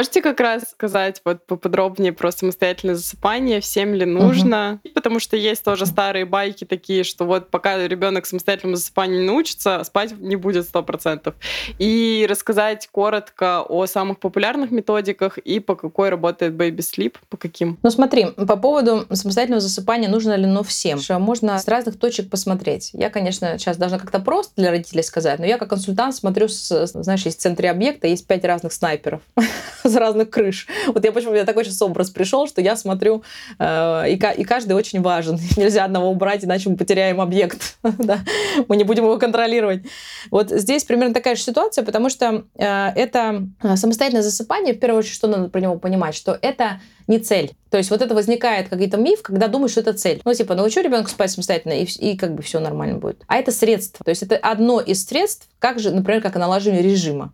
[0.03, 4.81] Можете как раз сказать вот поподробнее про самостоятельное засыпание, всем ли нужно?
[4.83, 4.93] Угу.
[4.95, 9.81] Потому что есть тоже старые байки такие, что вот пока ребенок самостоятельному засыпанию не научится,
[9.85, 11.35] спать не будет сто процентов.
[11.79, 17.79] И рассказать коротко о самых популярных методиках и по какой работает Baby Sleep, по каким?
[17.81, 20.99] Ну смотри, по поводу самостоятельного засыпания нужно ли оно всем?
[20.99, 22.89] Что можно с разных точек посмотреть.
[22.91, 26.87] Я, конечно, сейчас должна как-то просто для родителей сказать, но я как консультант смотрю, с,
[26.87, 29.21] знаешь, есть в центре объекта, есть пять разных снайперов.
[29.93, 30.67] с разных крыш.
[30.87, 33.23] Вот я почему меня такой сейчас образ пришел, что я смотрю,
[33.59, 35.39] э, и, и каждый очень важен.
[35.57, 37.77] Нельзя одного убрать, иначе мы потеряем объект.
[37.83, 38.19] да?
[38.67, 39.83] Мы не будем его контролировать.
[40.31, 44.99] Вот здесь примерно такая же ситуация, потому что э, это э, самостоятельное засыпание, в первую
[44.99, 47.51] очередь, что надо про него понимать, что это не цель.
[47.69, 50.21] То есть вот это возникает какой-то миф, когда думаешь, что это цель.
[50.23, 53.23] Ну, типа, научу ребенка спать самостоятельно, и, и как бы все нормально будет.
[53.27, 54.03] А это средство.
[54.03, 57.33] То есть это одно из средств, как же, например, как наложение режима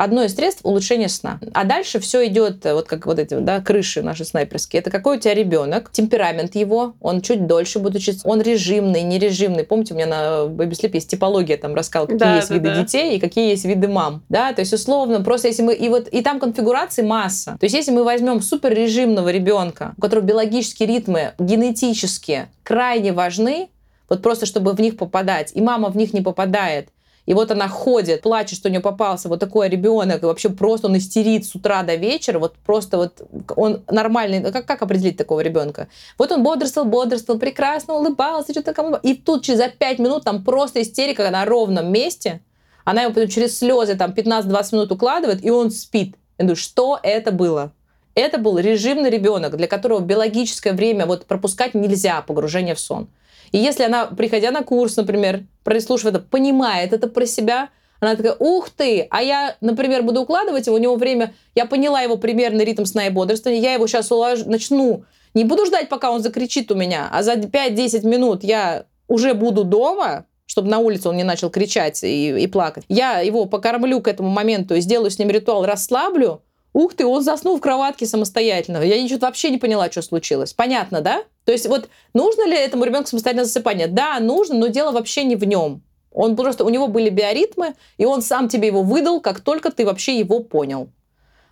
[0.00, 1.38] одно из средств улучшения сна.
[1.52, 4.80] А дальше все идет, э, вот как вот эти да, крыши наши снайперские.
[4.80, 9.62] Это какой у тебя ребенок, темперамент его, он чуть дольше будет учиться, он режимный, нережимный.
[9.62, 12.68] Помните, у меня на Baby Sleep есть типология, там рассказал, какие да, есть да, виды
[12.70, 12.82] да.
[12.82, 14.22] детей и какие есть виды мам.
[14.30, 17.58] Да, то есть условно, просто если мы, и вот, и там конфигурации масса.
[17.60, 23.68] То есть если мы возьмем супер режимного ребенка, у которого биологические ритмы генетически крайне важны,
[24.08, 26.88] вот просто чтобы в них попадать, и мама в них не попадает,
[27.26, 30.86] и вот она ходит, плачет, что у нее попался вот такой ребенок, и вообще просто
[30.86, 33.22] он истерит с утра до вечера, вот просто вот
[33.56, 35.88] он нормальный, как, как определить такого ребенка?
[36.18, 40.82] Вот он бодрствовал, бодрствовал, прекрасно улыбался, что-то кому И тут через 5 минут там просто
[40.82, 42.40] истерика на ровном месте,
[42.84, 46.16] она его потом через слезы там 15-20 минут укладывает, и он спит.
[46.38, 47.72] Я думаю, что это было?
[48.14, 53.08] Это был режимный ребенок, для которого биологическое время вот пропускать нельзя, погружение в сон.
[53.52, 58.34] И если она, приходя на курс, например, прослушивая это, понимает это про себя, она такая,
[58.38, 62.64] ух ты, а я, например, буду укладывать его, у него время, я поняла его примерный
[62.64, 66.72] ритм сна и бодрствования, я его сейчас уложу, начну, не буду ждать, пока он закричит
[66.72, 71.24] у меня, а за 5-10 минут я уже буду дома, чтобы на улице он не
[71.24, 72.84] начал кричать и, и плакать.
[72.88, 77.22] Я его покормлю к этому моменту и сделаю с ним ритуал, расслаблю, Ух ты, он
[77.22, 78.78] заснул в кроватке самостоятельно.
[78.82, 80.52] Я ничего вообще не поняла, что случилось.
[80.52, 81.24] Понятно, да?
[81.50, 83.88] То есть вот нужно ли этому ребенку самостоятельное засыпание?
[83.88, 85.82] Да, нужно, но дело вообще не в нем.
[86.12, 89.84] Он просто, у него были биоритмы, и он сам тебе его выдал, как только ты
[89.84, 90.90] вообще его понял.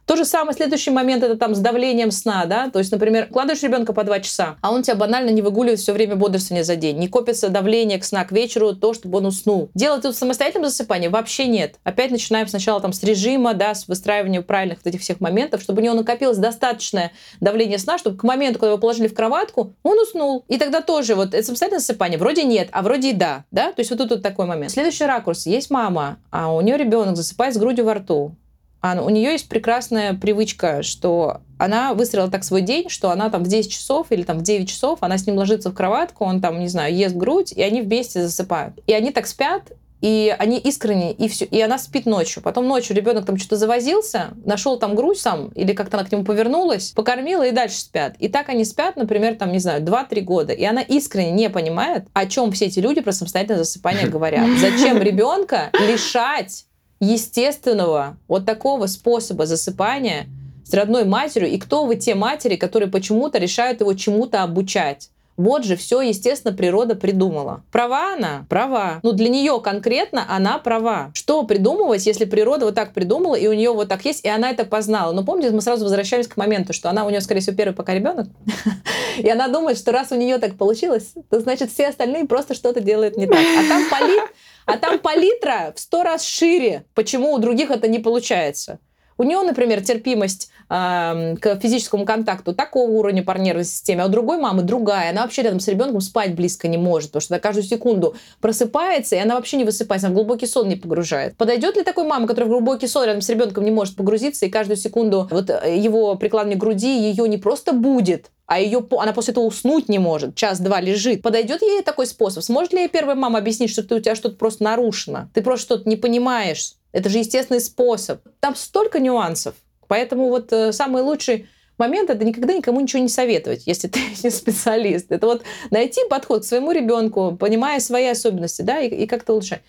[0.08, 3.62] То же самое, следующий момент, это там с давлением сна, да, то есть, например, кладешь
[3.62, 6.96] ребенка по два часа, а он тебя банально не выгуливает все время бодрствования за день,
[6.96, 9.68] не копится давление к сна к вечеру, то, чтобы он уснул.
[9.74, 11.74] Делать тут самостоятельное засыпание вообще нет.
[11.84, 15.82] Опять начинаем сначала там с режима, да, с выстраивания правильных вот этих всех моментов, чтобы
[15.82, 19.98] у него накопилось достаточное давление сна, чтобы к моменту, когда его положили в кроватку, он
[19.98, 20.42] уснул.
[20.48, 23.80] И тогда тоже вот это самостоятельное засыпание вроде нет, а вроде и да, да, то
[23.80, 24.72] есть вот тут вот такой момент.
[24.72, 25.44] Следующий ракурс.
[25.44, 28.34] Есть мама, а у нее ребенок засыпает с грудью во рту.
[28.80, 33.42] А у нее есть прекрасная привычка, что она выстроила так свой день, что она там
[33.42, 36.40] в 10 часов или там в 9 часов, она с ним ложится в кроватку, он
[36.40, 38.78] там, не знаю, ест грудь, и они вместе засыпают.
[38.86, 42.40] И они так спят, и они искренне, и все, и она спит ночью.
[42.42, 46.24] Потом ночью ребенок там что-то завозился, нашел там грудь сам, или как-то она к нему
[46.24, 48.14] повернулась, покормила и дальше спят.
[48.20, 50.52] И так они спят, например, там, не знаю, 2-3 года.
[50.52, 54.46] И она искренне не понимает, о чем все эти люди про самостоятельное засыпание говорят.
[54.60, 56.66] Зачем ребенка лишать
[57.00, 60.26] естественного вот такого способа засыпания
[60.64, 65.10] с родной матерью, и кто вы те матери, которые почему-то решают его чему-то обучать.
[65.38, 67.62] Вот же все, естественно, природа придумала.
[67.70, 68.44] Права она?
[68.48, 68.98] Права.
[69.04, 71.12] Ну, для нее конкретно она права.
[71.14, 74.50] Что придумывать, если природа вот так придумала, и у нее вот так есть, и она
[74.50, 75.12] это познала?
[75.12, 77.94] Но помните, мы сразу возвращаемся к моменту, что она у нее, скорее всего, первый пока
[77.94, 78.26] ребенок,
[79.16, 82.80] и она думает, что раз у нее так получилось, то значит все остальные просто что-то
[82.80, 83.38] делают не так.
[83.38, 84.24] А там палит,
[84.68, 86.84] а там палитра в сто раз шире.
[86.94, 88.78] Почему у других это не получается?
[89.18, 94.08] У нее, например, терпимость э, к физическому контакту такого уровня по нервной системе, а у
[94.08, 95.10] другой мамы другая.
[95.10, 99.16] Она вообще рядом с ребенком спать близко не может, потому что она каждую секунду просыпается,
[99.16, 101.36] и она вообще не высыпается, она в глубокий сон не погружает.
[101.36, 104.50] Подойдет ли такой мама, которая в глубокий сон рядом с ребенком не может погрузиться, и
[104.50, 109.32] каждую секунду вот э, его прикладывание груди ее не просто будет, а ее, она после
[109.32, 111.20] этого уснуть не может, час-два лежит.
[111.20, 112.42] Подойдет ей такой способ?
[112.42, 115.28] Сможет ли ей первая мама объяснить, что ты, у тебя что-то просто нарушено?
[115.34, 116.77] Ты просто что-то не понимаешь.
[116.92, 118.20] Это же естественный способ.
[118.40, 119.54] Там столько нюансов.
[119.88, 121.48] Поэтому вот э, самый лучший
[121.78, 125.10] момент это никогда никому ничего не советовать, если ты не специалист.
[125.10, 129.62] Это вот найти подход к своему ребенку, понимая свои особенности, да, и, и как-то улучшать.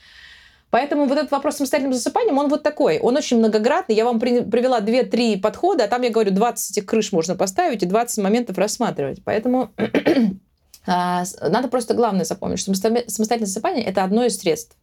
[0.72, 3.00] Поэтому вот этот вопрос с самостоятельным засыпанием, он вот такой.
[3.00, 3.96] Он очень многоградный.
[3.96, 7.82] Я вам при, привела 2-3 подхода, а там, я говорю, 20 этих крыш можно поставить
[7.82, 9.24] и 20 моментов рассматривать.
[9.26, 9.72] Поэтому
[10.86, 14.78] а, надо просто главное запомнить, что самостоятельное засыпание– это одно из средств.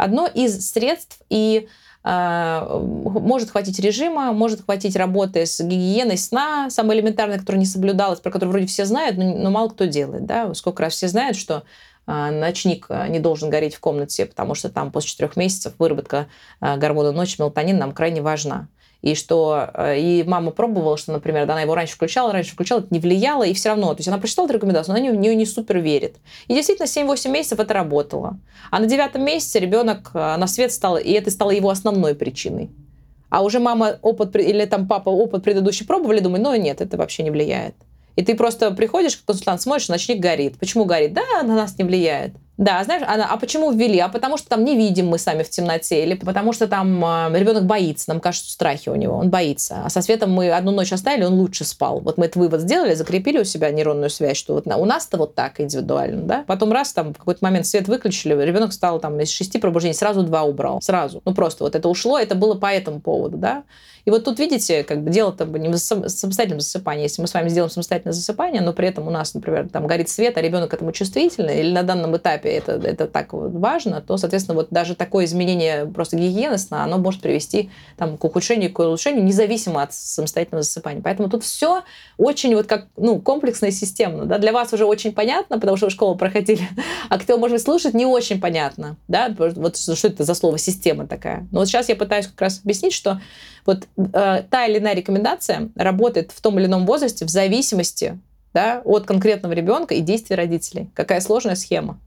[0.00, 1.68] Одно из средств, и
[2.02, 8.20] а, может хватить режима, может хватить работы с гигиеной сна, самая элементарная, которая не соблюдалась,
[8.20, 10.24] про которую вроде все знают, но, но мало кто делает.
[10.24, 10.54] Да?
[10.54, 11.64] Сколько раз все знают, что
[12.06, 16.28] а, ночник а, не должен гореть в комнате, потому что там после четырех месяцев выработка
[16.60, 18.68] гормона ночи, мелатонин нам крайне важна.
[19.02, 22.88] И что и мама пробовала, что, например, да, она его раньше включала, раньше включала, это
[22.90, 23.94] не влияло, и все равно.
[23.94, 26.16] То есть она прочитала эту рекомендацию, но она в нее не супер верит.
[26.48, 28.38] И действительно, 7-8 месяцев это работало.
[28.70, 32.70] А на девятом месяце ребенок на свет стал, и это стало его основной причиной.
[33.30, 37.22] А уже мама опыт, или там папа опыт предыдущий пробовали, думаю, ну нет, это вообще
[37.22, 37.76] не влияет.
[38.16, 40.58] И ты просто приходишь, как консультант, смотришь, ночник горит.
[40.58, 41.14] Почему горит?
[41.14, 42.34] Да, на нас не влияет.
[42.60, 43.98] Да, знаешь, она, а почему ввели?
[44.00, 47.38] А потому что там не видим мы сами в темноте, или потому что там э,
[47.38, 49.80] ребенок боится, нам кажется, страхи у него, он боится.
[49.82, 52.00] А со светом мы одну ночь оставили, он лучше спал.
[52.00, 55.34] Вот мы этот вывод сделали, закрепили у себя нейронную связь, что вот у нас-то вот
[55.34, 56.44] так индивидуально, да.
[56.46, 60.22] Потом раз там в какой-то момент свет выключили, ребенок стал там из шести пробуждений, сразу
[60.22, 61.22] два убрал, сразу.
[61.24, 63.64] Ну просто вот это ушло, это было по этому поводу, да.
[64.04, 67.02] И вот тут, видите, как бы дело-то не в самостоятельном засыпании.
[67.02, 70.08] Если мы с вами сделаем самостоятельное засыпание, но при этом у нас, например, там горит
[70.08, 74.16] свет, а ребенок этому чувствительный, или на данном этапе это, это так вот важно, то,
[74.16, 78.78] соответственно, вот даже такое изменение просто гигиены сна, оно может привести там, к ухудшению, к
[78.78, 81.02] улучшению, независимо от самостоятельного засыпания.
[81.02, 81.82] Поэтому тут все
[82.18, 84.26] очень вот как ну, комплексно и системно.
[84.26, 84.38] Да?
[84.38, 86.68] Для вас уже очень понятно, потому что вы школу проходили,
[87.08, 88.96] а кто, может быть, слушает, не очень понятно.
[89.08, 89.34] Да?
[89.36, 91.46] Вот что это за слово «система» такая.
[91.50, 93.20] Но вот сейчас я пытаюсь как раз объяснить, что
[93.66, 98.18] вот э, та или иная рекомендация работает в том или ином возрасте в зависимости
[98.52, 100.90] да, от конкретного ребенка и действий родителей.
[100.94, 101.98] Какая сложная схема.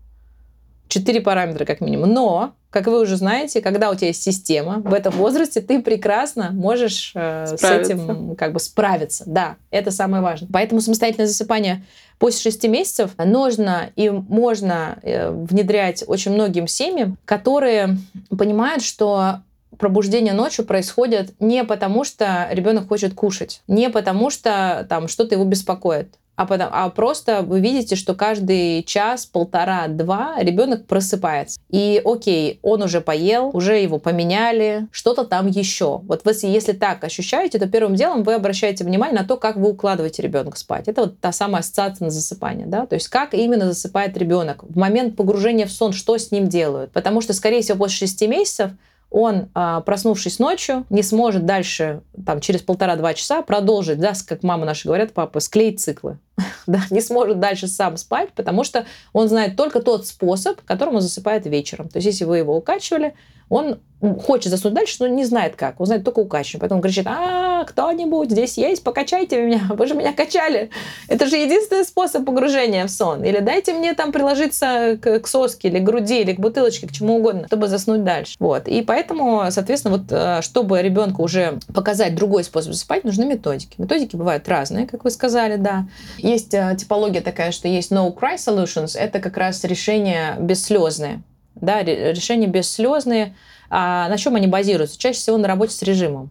[0.87, 2.11] Четыре параметра как минимум.
[2.11, 6.51] Но, как вы уже знаете, когда у тебя есть система в этом возрасте, ты прекрасно
[6.51, 9.23] можешь э, с этим как бы справиться.
[9.25, 10.49] Да, это самое важное.
[10.51, 11.83] Поэтому самостоятельное засыпание
[12.19, 17.97] после шести месяцев нужно и можно э, внедрять очень многим семьям, которые
[18.29, 19.39] понимают, что
[19.77, 25.45] пробуждение ночью происходит не потому, что ребенок хочет кушать, не потому, что там что-то его
[25.45, 31.59] беспокоит, а, потом, а просто вы видите, что каждый час, полтора, два ребенок просыпается.
[31.69, 36.01] И окей, он уже поел, уже его поменяли, что-то там еще.
[36.03, 39.69] Вот вы, если так ощущаете, то первым делом вы обращаете внимание на то, как вы
[39.69, 40.87] укладываете ребенка спать.
[40.87, 44.75] Это вот та самая ассоциация на засыпание, да, то есть как именно засыпает ребенок в
[44.75, 46.91] момент погружения в сон, что с ним делают.
[46.91, 48.71] Потому что, скорее всего, после 6 месяцев
[49.13, 54.65] он, а, проснувшись ночью, не сможет дальше, там, через полтора-два часа продолжить, да, как мама
[54.65, 56.17] наши говорят, папа, склеить циклы.
[56.67, 61.01] да, не сможет дальше сам спать, потому что он знает только тот способ, которым он
[61.01, 61.89] засыпает вечером.
[61.89, 63.13] То есть, если вы его укачивали,
[63.49, 63.79] он
[64.21, 65.79] хочет заснуть дальше, но не знает как.
[65.79, 66.59] Он знает только укачивание.
[66.59, 70.69] Поэтому он кричит, а, кто-нибудь здесь есть, покачайте меня, вы же меня качали.
[71.07, 73.23] Это же единственный способ погружения в сон.
[73.23, 76.91] Или дайте мне там приложиться к, к соске, или к груди, или к бутылочке, к
[76.91, 78.35] чему угодно, чтобы заснуть дальше.
[78.39, 78.67] Вот.
[78.67, 83.75] И поэтому, соответственно, вот, э, чтобы ребенку уже показать другой способ засыпать, нужны методики.
[83.77, 85.85] Методики бывают разные, как вы сказали, да.
[86.23, 91.21] Есть э, типология такая, что есть no-cry solutions, это как раз решение бесслезное
[91.55, 93.35] да, решения бесслезные.
[93.69, 94.99] А на чем они базируются?
[94.99, 96.29] Чаще всего на работе с режимом.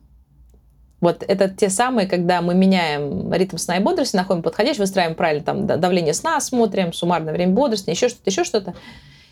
[1.00, 5.42] Вот это те самые, когда мы меняем ритм сна и бодрости, находим подходящий, выстраиваем правильно
[5.42, 8.74] там давление сна, смотрим, суммарное время бодрости, еще что-то, еще что-то.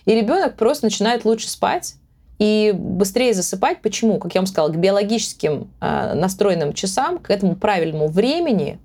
[0.04, 1.94] И ребенок просто начинает лучше спать
[2.40, 3.82] и быстрее засыпать.
[3.82, 4.18] Почему?
[4.18, 8.80] Как я вам сказала, к биологическим э, настроенным часам, к этому правильному времени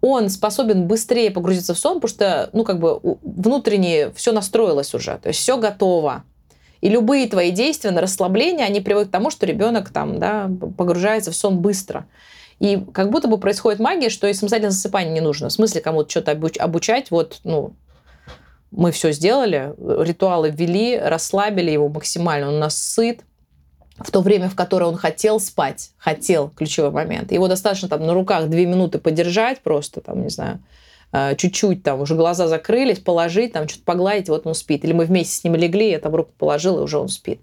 [0.00, 5.18] он способен быстрее погрузиться в сон, потому что, ну, как бы внутренне все настроилось уже,
[5.18, 6.24] то есть все готово.
[6.80, 11.30] И любые твои действия на расслабление, они приводят к тому, что ребенок там, да, погружается
[11.30, 12.06] в сон быстро.
[12.58, 15.48] И как будто бы происходит магия, что и самостоятельное засыпание не нужно.
[15.48, 17.74] В смысле кому-то что-то обучать, вот, ну,
[18.70, 23.20] мы все сделали, ритуалы ввели, расслабили его максимально, он нас сыт,
[24.00, 27.32] в то время, в которое он хотел спать, хотел, ключевой момент.
[27.32, 30.60] Его достаточно там на руках две минуты подержать просто, там, не знаю,
[31.12, 34.84] Э, чуть-чуть там уже глаза закрылись, положить, там что-то погладить, вот он спит.
[34.84, 37.40] Или мы вместе с ним легли, я там руку положила, и уже он спит.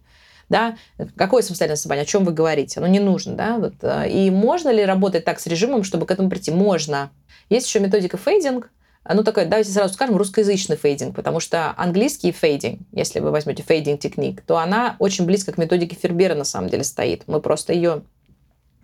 [0.50, 0.78] Да?
[1.18, 2.04] Какое самостоятельное засыпание?
[2.04, 2.80] О чем вы говорите?
[2.80, 3.36] Оно не нужно.
[3.36, 3.58] Да?
[3.58, 3.74] Вот.
[3.82, 6.52] Э, и можно ли работать так с режимом, чтобы к этому прийти?
[6.52, 7.12] Можно.
[7.50, 8.70] Есть еще методика фейдинг.
[9.14, 14.00] Ну, такой, давайте сразу скажем, русскоязычный фейдинг, потому что английский фейдинг, если вы возьмете фейдинг
[14.00, 17.24] техник, то она очень близко к методике Фербера на самом деле стоит.
[17.28, 18.04] Мы просто ее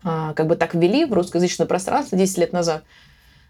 [0.03, 2.83] а, как бы так ввели в русскоязычное пространство 10 лет назад.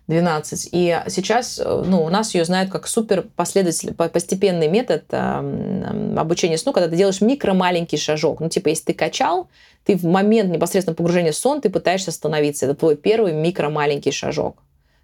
[0.08, 0.70] 12.
[0.74, 6.58] И сейчас э, ну, у нас ее знают как супер последовательный, постепенный метод э, обучения
[6.58, 8.42] сну, когда ты делаешь микро-маленький шажок.
[8.42, 9.48] Ну, типа, если ты качал,
[9.86, 12.66] ты в момент непосредственно погружения в сон, ты пытаешься остановиться.
[12.66, 14.58] Это твой первый микро-маленький шажок.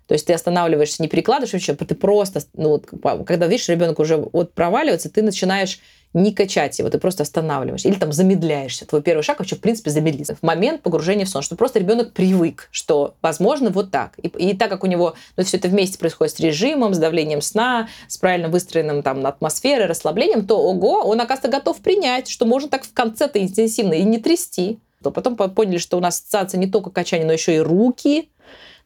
[0.10, 4.18] То есть ты останавливаешься, не перекладываешь вообще, ты просто, ну, вот, когда видишь, ребенок уже
[4.18, 5.80] вот проваливается, ты начинаешь
[6.16, 8.88] не качать его, ты просто останавливаешься или там замедляешься.
[8.88, 10.34] Твой первый шаг вообще, в принципе, замедлиться.
[10.34, 14.14] В момент погружения в сон, что просто ребенок привык, что возможно вот так.
[14.18, 17.44] И, и так как у него ну, все это вместе происходит с режимом, с давлением
[17.44, 22.68] сна, с правильно выстроенным там атмосферой, расслаблением, то ого, он, оказывается, готов принять, что можно
[22.68, 24.80] так в конце-то интенсивно и не трясти.
[25.04, 28.30] То потом поняли, что у нас ассоциация не только качание, но еще и руки,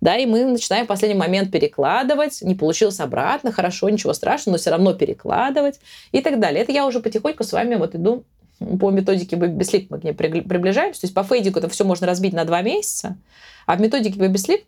[0.03, 4.59] да, и мы начинаем в последний момент перекладывать, не получилось обратно, хорошо, ничего страшного, но
[4.59, 5.79] все равно перекладывать
[6.11, 6.61] и так далее.
[6.61, 8.25] Это я уже потихоньку с вами вот иду
[8.59, 10.99] по методике Sleep мы к ней приближаемся.
[10.99, 13.15] То есть по фейдику это все можно разбить на два месяца,
[13.65, 14.65] а в методике Sleep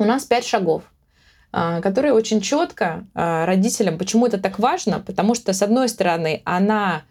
[0.00, 0.82] у нас пять шагов
[1.52, 6.42] а, которые очень четко а, родителям, почему это так важно, потому что, с одной стороны,
[6.44, 7.02] она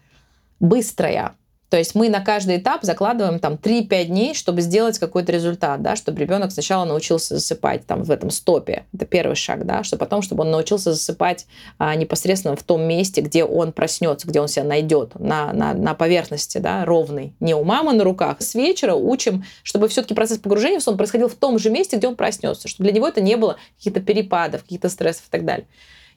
[0.60, 1.34] быстрая,
[1.70, 5.96] то есть мы на каждый этап закладываем там 3-5 дней, чтобы сделать какой-то результат, да,
[5.96, 8.86] чтобы ребенок сначала научился засыпать там в этом стопе.
[8.94, 11.46] Это первый шаг, да, что потом, чтобы он научился засыпать
[11.78, 15.94] а, непосредственно в том месте, где он проснется, где он себя найдет, на, на, на
[15.94, 17.34] поверхности, да, ровной.
[17.40, 18.40] Не у мамы на руках.
[18.40, 22.08] С вечера учим, чтобы все-таки процесс погружения в сон происходил в том же месте, где
[22.08, 25.66] он проснется, чтобы для него это не было каких-то перепадов, каких-то стрессов и так далее.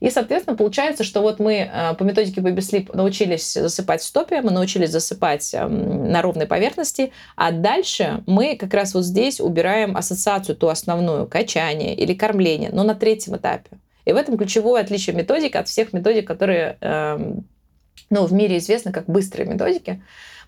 [0.02, 4.42] И, соответственно, получается, что вот мы э, по методике Baby Sleep научились засыпать в стопе,
[4.42, 9.96] мы научились засыпать эм, на ровной поверхности, а дальше мы как раз вот здесь убираем
[9.96, 13.78] ассоциацию ту основную, качание или кормление, но на третьем этапе.
[14.06, 17.46] И в этом ключевое отличие методик от всех методик, которые эм,
[18.10, 20.02] ну, в мире известны как быстрые методики,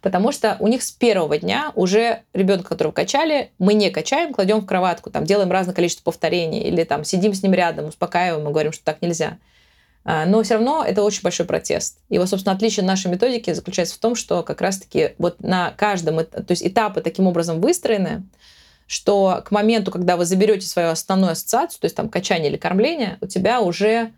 [0.03, 4.59] потому что у них с первого дня уже ребенка, которого качали, мы не качаем, кладем
[4.59, 8.51] в кроватку, там делаем разное количество повторений или там сидим с ним рядом, успокаиваем и
[8.51, 9.37] говорим, что так нельзя.
[10.03, 11.99] А, но все равно это очень большой протест.
[12.09, 16.45] Вот, собственно, отличие нашей методики заключается в том, что как раз-таки вот на каждом, то
[16.49, 18.23] есть этапы таким образом выстроены,
[18.85, 23.17] что к моменту, когда вы заберете свою основную ассоциацию, то есть там качание или кормление,
[23.21, 24.11] у тебя уже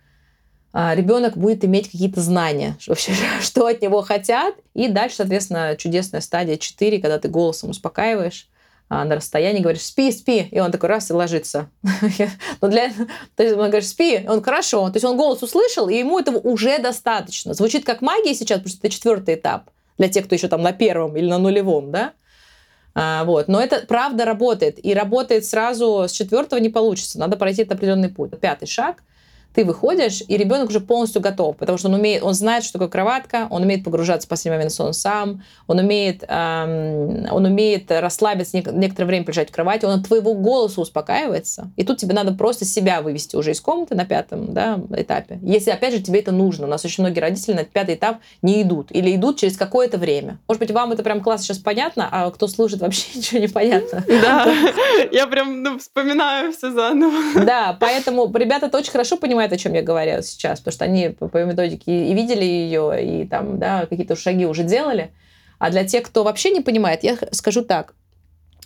[0.76, 4.56] ребенок будет иметь какие-то знания, вообще, что от него хотят.
[4.74, 8.50] И дальше, соответственно, чудесная стадия 4, когда ты голосом успокаиваешь
[8.90, 11.70] а, на расстоянии, говоришь «спи, спи», и он такой раз и ложится.
[12.62, 12.90] Но для...
[13.36, 14.90] То есть он говорит «спи», он «хорошо».
[14.90, 17.54] То есть он голос услышал, и ему этого уже достаточно.
[17.54, 20.74] Звучит как магия сейчас, потому что это четвертый этап для тех, кто еще там на
[20.74, 22.12] первом или на нулевом, да?
[22.94, 23.48] А, вот.
[23.48, 24.84] Но это правда работает.
[24.86, 27.18] И работает сразу с четвертого не получится.
[27.18, 28.38] Надо пройти этот определенный путь.
[28.42, 29.04] Пятый шаг–
[29.56, 32.90] ты выходишь, и ребенок уже полностью готов, потому что он умеет, он знает, что такое
[32.90, 38.58] кроватка, он умеет погружаться в последний момент сон сам, он умеет, эм, он умеет расслабиться,
[38.58, 41.72] некоторое время лежать в кровати, он от твоего голоса успокаивается.
[41.78, 45.40] И тут тебе надо просто себя вывести уже из комнаты на пятом да, этапе.
[45.42, 46.68] Если, опять же, тебе это нужно.
[46.68, 50.40] У нас очень многие родители на пятый этап не идут или идут через какое-то время.
[50.48, 54.04] Может быть, вам это прям классно сейчас понятно, а кто слушает, вообще ничего не понятно.
[54.08, 54.54] Да,
[55.12, 57.46] я прям ну, вспоминаю все заново.
[57.46, 61.10] Да, поэтому ребята это очень хорошо понимают, о чем я говорю сейчас, потому что они
[61.10, 65.12] по, методике и видели ее, и там, да, какие-то шаги уже делали.
[65.60, 67.94] А для тех, кто вообще не понимает, я скажу так,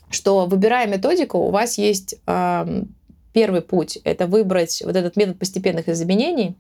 [0.09, 2.84] что выбирая методику, у вас есть э,
[3.34, 6.55] первый путь, это выбрать вот этот метод постепенных изменений,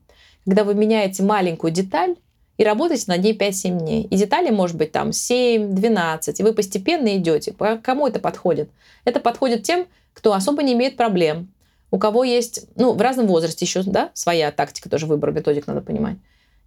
[0.45, 2.15] когда вы меняете маленькую деталь,
[2.59, 4.03] и работаете над ней 5-7 дней.
[4.03, 7.53] И детали может быть там 7-12, и вы постепенно идете.
[7.81, 8.69] Кому это подходит?
[9.05, 11.47] Это подходит тем, кто особо не имеет проблем,
[11.91, 15.81] у кого есть, ну, в разном возрасте еще, да, своя тактика, тоже выбор методик надо
[15.81, 16.17] понимать,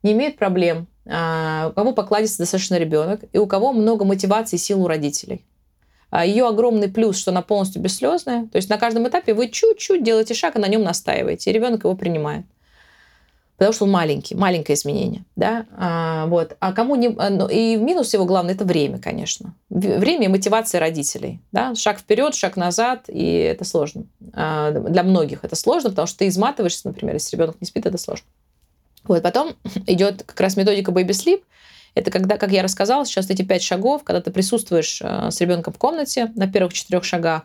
[0.02, 4.58] не имеет проблем, а, у кого покладится достаточно ребенок, и у кого много мотивации и
[4.58, 5.44] сил у родителей.
[6.10, 8.46] А ее огромный плюс, что она полностью бесслезная.
[8.48, 11.84] То есть на каждом этапе вы чуть-чуть делаете шаг, и на нем настаиваете, и ребенок
[11.84, 12.44] его принимает
[13.62, 16.56] потому что он маленький, маленькое изменение, да, а, вот.
[16.58, 20.80] А кому не, а, ну, и минус его главный это время, конечно, время и мотивация
[20.80, 26.08] родителей, да, шаг вперед, шаг назад, и это сложно а, для многих это сложно, потому
[26.08, 28.26] что ты изматываешься, например, если ребенок не спит, это сложно.
[29.04, 29.54] Вот потом
[29.86, 31.42] идет как раз методика Baby Sleep,
[31.94, 35.72] это когда, как я рассказала, сейчас эти пять шагов, когда ты присутствуешь а, с ребенком
[35.72, 37.42] в комнате на первых четырех шагах,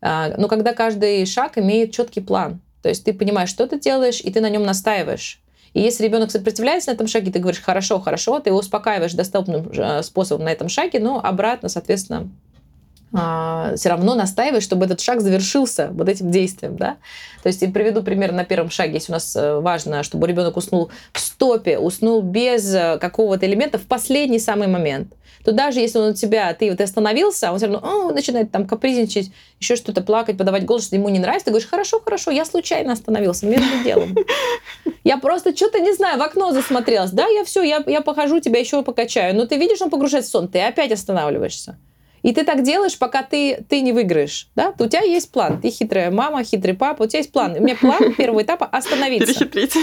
[0.00, 2.62] а, но когда каждый шаг имеет четкий план.
[2.80, 5.42] То есть ты понимаешь, что ты делаешь, и ты на нем настаиваешь.
[5.74, 9.70] И если ребенок сопротивляется на этом шаге, ты говоришь, хорошо, хорошо, ты его успокаиваешь доступным
[9.70, 12.30] э, способом на этом шаге, но обратно, соответственно,
[13.12, 16.96] а, все равно настаиваешь, чтобы этот шаг завершился вот этим действием, да.
[17.42, 20.56] То есть, я приведу пример на первом шаге, если у нас э, важно, чтобы ребенок
[20.56, 25.14] уснул в стопе, уснул без э, какого-то элемента в последний самый момент
[25.48, 28.66] то даже если он у тебя, ты вот остановился, он все равно о, начинает там
[28.66, 32.44] капризничать, еще что-то плакать, подавать голос, что ему не нравится, ты говоришь, хорошо, хорошо, я
[32.44, 34.14] случайно остановился, между делом.
[35.04, 37.12] Я просто что-то, не знаю, в окно засмотрелась.
[37.12, 39.34] Да, я все, я, я похожу, тебя еще покачаю.
[39.34, 41.78] Но ты видишь, он погружается в сон, ты опять останавливаешься.
[42.22, 44.48] И ты так делаешь, пока ты, ты не выиграешь.
[44.54, 44.74] Да?
[44.78, 45.60] У тебя есть план.
[45.60, 47.04] Ты хитрая мама, хитрый папа.
[47.04, 47.56] У тебя есть план.
[47.58, 49.26] У меня план первого этапа остановиться.
[49.26, 49.74] Перехитрить.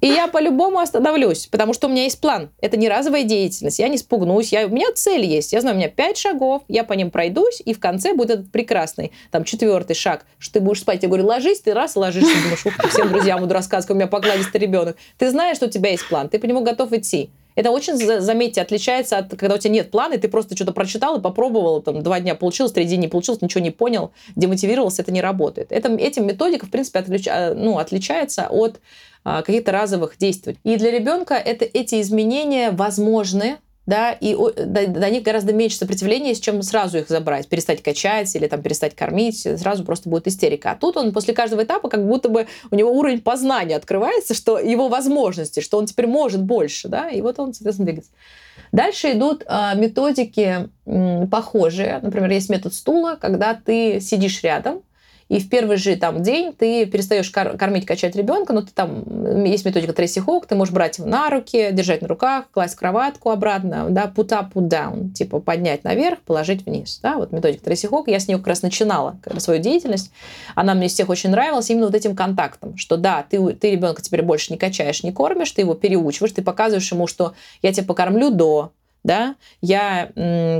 [0.00, 2.50] И я по-любому остановлюсь, потому что у меня есть план.
[2.62, 3.78] Это не разовая деятельность.
[3.78, 4.50] Я не спугнусь.
[4.50, 5.52] Я, у меня цель есть.
[5.52, 8.50] Я знаю, у меня пять шагов, я по ним пройдусь, и в конце будет этот
[8.50, 11.02] прекрасный, там, четвертый шаг, что ты будешь спать.
[11.02, 14.60] Я говорю, ложись, ты раз ложишься, думаешь, ух, всем друзьям буду рассказывать, у меня покладистый
[14.60, 14.96] ребенок.
[15.18, 17.30] Ты знаешь, что у тебя есть план, ты по нему готов идти.
[17.54, 21.18] Это очень, заметьте, отличается от, когда у тебя нет плана, и ты просто что-то прочитал
[21.18, 25.12] и попробовал, там, два дня получилось, три дня не получилось, ничего не понял, демотивировался, это
[25.12, 25.72] не работает.
[25.72, 28.80] Это, этим методика, в принципе, отлич, ну, отличается от
[29.24, 30.58] а, каких-то разовых действий.
[30.64, 33.58] И для ребенка это, эти изменения возможны,
[33.90, 38.46] да, и до, до них гораздо меньше сопротивления, чем сразу их забрать, перестать качать или
[38.46, 40.70] там перестать кормить, сразу просто будет истерика.
[40.70, 44.60] А тут он после каждого этапа как будто бы у него уровень познания открывается, что
[44.60, 48.12] его возможности, что он теперь может больше, да, и вот он, соответственно, двигается.
[48.70, 50.68] Дальше идут э, методики
[51.28, 51.98] похожие.
[52.00, 54.82] Например, есть метод стула, когда ты сидишь рядом,
[55.30, 59.44] и в первый же там день ты перестаешь кор- кормить, качать ребенка, но ты там
[59.44, 63.30] есть методика Трейси Хоук, ты можешь брать его на руки, держать на руках, класть кроватку
[63.30, 67.86] обратно, да, put up, put down, типа поднять наверх, положить вниз, да, вот методика Трейси
[67.86, 70.10] Хоук, я с нее как раз начинала свою деятельность,
[70.56, 74.22] она мне всех очень нравилась именно вот этим контактом, что да, ты, ты ребенка теперь
[74.22, 78.30] больше не качаешь, не кормишь, ты его переучиваешь, ты показываешь ему, что я тебя покормлю
[78.30, 78.72] до,
[79.04, 80.10] да, я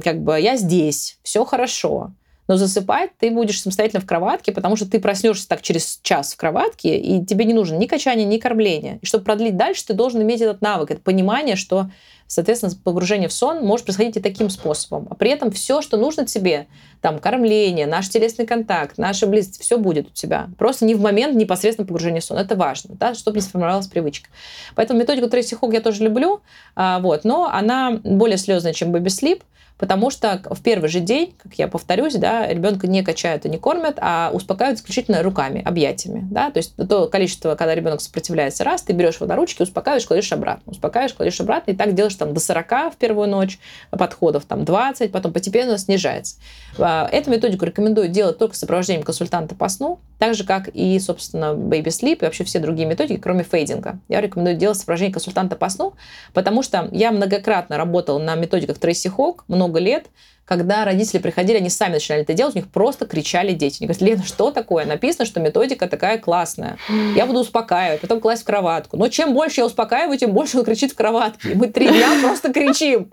[0.04, 2.12] как бы я здесь, все хорошо,
[2.50, 6.36] но засыпать ты будешь самостоятельно в кроватке, потому что ты проснешься так через час в
[6.36, 8.98] кроватке, и тебе не нужно ни качание, ни кормление.
[9.02, 11.90] И чтобы продлить дальше, ты должен иметь этот навык, это понимание, что
[12.26, 15.08] Соответственно, погружение в сон может происходить и таким способом.
[15.10, 16.68] А при этом все, что нужно тебе,
[17.00, 20.48] там, кормление, наш телесный контакт, наша близость, все будет у тебя.
[20.58, 22.38] Просто не в момент непосредственно погружения в сон.
[22.38, 24.28] Это важно, да, чтобы не сформировалась привычка.
[24.74, 26.40] Поэтому методику Трейси Хог я тоже люблю,
[26.76, 29.42] а, вот, но она более слезная, чем Baby Sleep,
[29.80, 33.56] потому что в первый же день, как я повторюсь, да, ребенка не качают и не
[33.56, 36.28] кормят, а успокаивают исключительно руками, объятиями.
[36.30, 36.50] Да?
[36.50, 40.30] То есть то количество, когда ребенок сопротивляется раз, ты берешь его на ручки, успокаиваешь, кладешь
[40.32, 43.58] обратно, успокаиваешь, кладешь обратно, и так делаешь там до 40 в первую ночь,
[43.90, 46.36] подходов там 20, потом постепенно снижается.
[46.92, 50.98] А, эту методику рекомендую делать только с сопровождением консультанта по сну, так же, как и,
[50.98, 54.00] собственно, Baby Sleep и вообще все другие методики, кроме фейдинга.
[54.08, 55.94] Я рекомендую делать сопровождение консультанта по сну,
[56.34, 60.06] потому что я многократно работала на методиках Трейси Хок много лет,
[60.50, 63.76] когда родители приходили, они сами начинали это делать, у них просто кричали дети.
[63.80, 64.84] Они говорят, Лена, что такое?
[64.84, 66.76] Написано, что методика такая классная.
[67.14, 68.96] Я буду успокаивать, потом класть в кроватку.
[68.96, 71.52] Но чем больше я успокаиваю, тем больше он кричит в кроватке.
[71.52, 73.08] И мы три дня просто кричим.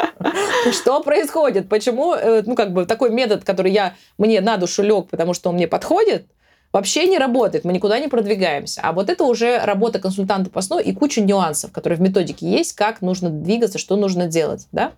[0.72, 1.70] Что происходит?
[1.70, 5.50] Почему, э, ну, как бы, такой метод, который я, мне на душу лег, потому что
[5.50, 6.26] он мне подходит,
[6.74, 8.82] вообще не работает, мы никуда не продвигаемся.
[8.84, 12.74] А вот это уже работа консультанта по сну и куча нюансов, которые в методике есть,
[12.74, 14.94] как нужно двигаться, что нужно делать, да?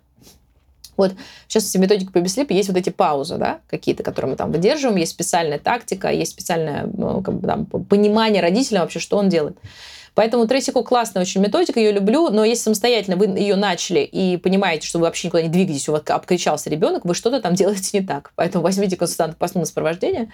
[1.00, 1.14] Вот,
[1.48, 5.12] сейчас в методике беслипе есть вот эти паузы, да, какие-то, которые мы там выдерживаем, есть
[5.12, 9.56] специальная тактика, есть специальное ну, как бы, там, понимание родителя вообще, что он делает.
[10.14, 14.86] Поэтому Трейсико классная очень методика, ее люблю, но если самостоятельно вы ее начали и понимаете,
[14.86, 18.06] что вы вообще никуда не двигаетесь, у вас обкричался ребенок, вы что-то там делаете не
[18.06, 18.32] так.
[18.36, 20.30] Поэтому возьмите консультанта по сопровождения,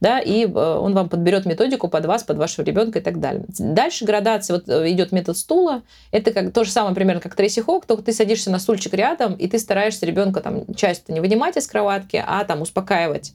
[0.00, 3.44] да, и э, он вам подберет методику под вас, под вашего ребенка и так далее.
[3.58, 7.60] Дальше градация, вот э, идет метод стула, это как то же самое примерно как Трейси
[7.60, 11.56] Хок, только ты садишься на стульчик рядом, и ты стараешься ребенка там часто не вынимать
[11.56, 13.34] из кроватки, а там успокаивать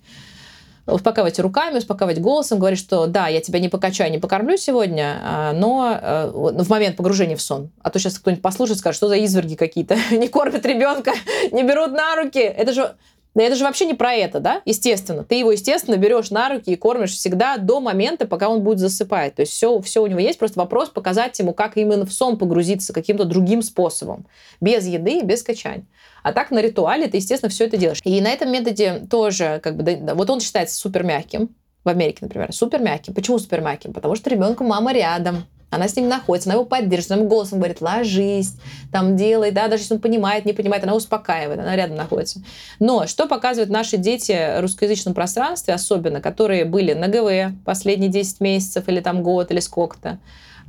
[0.88, 5.54] успокаивать руками, успокаивать голосом, говорить, что да, я тебя не покачаю, не покормлю сегодня, а,
[5.54, 7.70] но э, в момент погружения в сон.
[7.82, 11.12] А то сейчас кто-нибудь послушает, скажет, что за изверги какие-то, не кормят ребенка,
[11.52, 12.40] не берут на руки.
[12.40, 12.96] Это же
[13.38, 14.64] но это же вообще не про это, да?
[14.66, 15.24] Естественно.
[15.24, 19.36] Ты его, естественно, берешь на руки и кормишь всегда до момента, пока он будет засыпать.
[19.36, 20.40] То есть все, все у него есть.
[20.40, 24.26] Просто вопрос показать ему, как именно в сон погрузиться каким-то другим способом.
[24.60, 25.86] Без еды, без качания.
[26.28, 28.02] А так на ритуале ты, естественно, все это делаешь.
[28.04, 31.56] И на этом методе тоже, как бы, вот он считается супер мягким.
[31.86, 33.14] В Америке, например, супер мягким.
[33.14, 33.94] Почему супер мягким?
[33.94, 35.46] Потому что ребенку мама рядом.
[35.70, 38.56] Она с ним находится, она его поддерживает, она ему голосом говорит, ложись,
[38.92, 42.42] там делай, да, даже если он понимает, не понимает, она успокаивает, она рядом находится.
[42.80, 48.42] Но что показывают наши дети в русскоязычном пространстве, особенно, которые были на ГВ последние 10
[48.42, 50.20] месяцев или там год или сколько-то,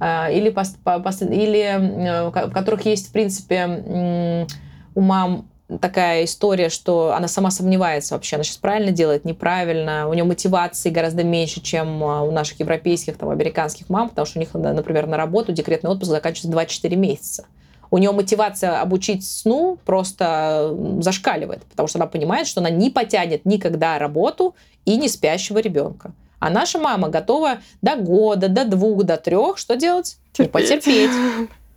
[0.00, 4.46] а, или, или э, в которых есть, в принципе,
[4.99, 5.49] у мам
[5.80, 10.90] такая история, что она сама сомневается вообще, она сейчас правильно делает, неправильно, у нее мотивации
[10.90, 15.07] гораздо меньше, чем а, у наших европейских, там, американских мам, потому что у них, например,
[15.07, 17.46] на работу декретный отпуск заканчивается 24 месяца.
[17.92, 23.44] У нее мотивация обучить сну просто зашкаливает, потому что она понимает, что она не потянет
[23.44, 26.11] никогда работу и не спящего ребенка.
[26.40, 30.16] А наша мама готова до года, до двух, до трех что делать?
[30.32, 30.53] Терпеть.
[30.53, 31.11] Потерпеть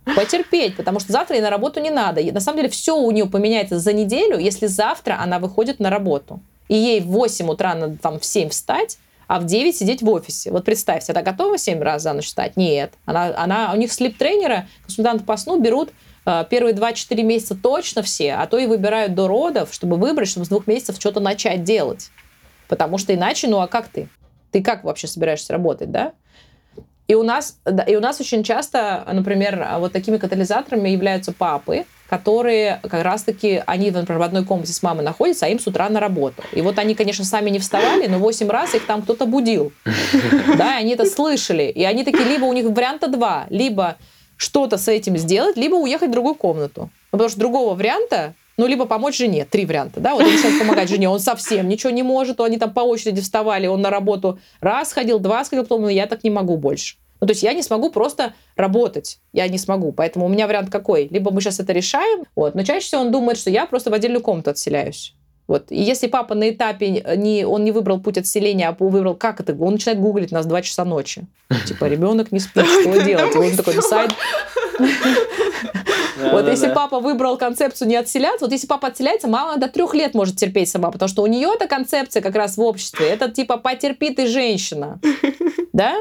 [0.04, 2.20] потерпеть, потому что завтра ей на работу не надо.
[2.20, 5.90] И на самом деле все у нее поменяется за неделю, если завтра она выходит на
[5.90, 6.40] работу.
[6.68, 10.10] И ей в 8 утра надо там в 7 встать, а в 9 сидеть в
[10.10, 10.50] офисе.
[10.50, 12.56] Вот представьте, она готова 7 раз за ночь встать?
[12.56, 12.92] Нет.
[13.04, 15.90] Она, она, у них слип-тренера, консультанты по сну берут
[16.26, 20.46] э, первые 2-4 месяца точно все, а то и выбирают до родов, чтобы выбрать, чтобы
[20.46, 22.10] с двух месяцев что-то начать делать.
[22.68, 24.08] Потому что иначе, ну а как ты?
[24.50, 26.12] Ты как вообще собираешься работать, да?
[27.12, 31.84] И у нас, да, и у нас очень часто, например, вот такими катализаторами являются папы,
[32.08, 35.90] которые как раз-таки, они, например, в одной комнате с мамой находятся, а им с утра
[35.90, 36.42] на работу.
[36.52, 39.74] И вот они, конечно, сами не вставали, но 8 раз их там кто-то будил.
[40.56, 41.64] Да, они это слышали.
[41.64, 43.96] И они такие, либо у них варианта два, либо
[44.38, 46.88] что-то с этим сделать, либо уехать в другую комнату.
[47.10, 49.44] Потому что другого варианта ну, либо помочь жене.
[49.44, 50.14] Три варианта, да?
[50.14, 53.66] Вот он начинает помогать жене, он совсем ничего не может, они там по очереди вставали,
[53.66, 56.96] он на работу раз ходил, два сходил, потом, ну, я так не могу больше.
[57.22, 59.20] Ну, то есть я не смогу просто работать.
[59.32, 59.92] Я не смогу.
[59.92, 61.06] Поэтому у меня вариант какой?
[61.06, 63.94] Либо мы сейчас это решаем, вот, но чаще всего он думает, что я просто в
[63.94, 65.14] отдельную комнату отселяюсь.
[65.46, 65.70] Вот.
[65.70, 69.54] И если папа на этапе не, он не выбрал путь отселения, а выбрал, как это,
[69.54, 71.24] он начинает гуглить нас в 2 часа ночи.
[71.64, 73.32] Типа, ребенок не спит, что делать?
[73.36, 74.10] И он такой сайт.
[76.32, 80.14] Вот если папа выбрал концепцию не отселяться, вот если папа отселяется, мама до трех лет
[80.14, 83.58] может терпеть сама, потому что у нее эта концепция как раз в обществе, это типа
[83.58, 85.00] потерпи ты женщина,
[85.72, 85.94] да?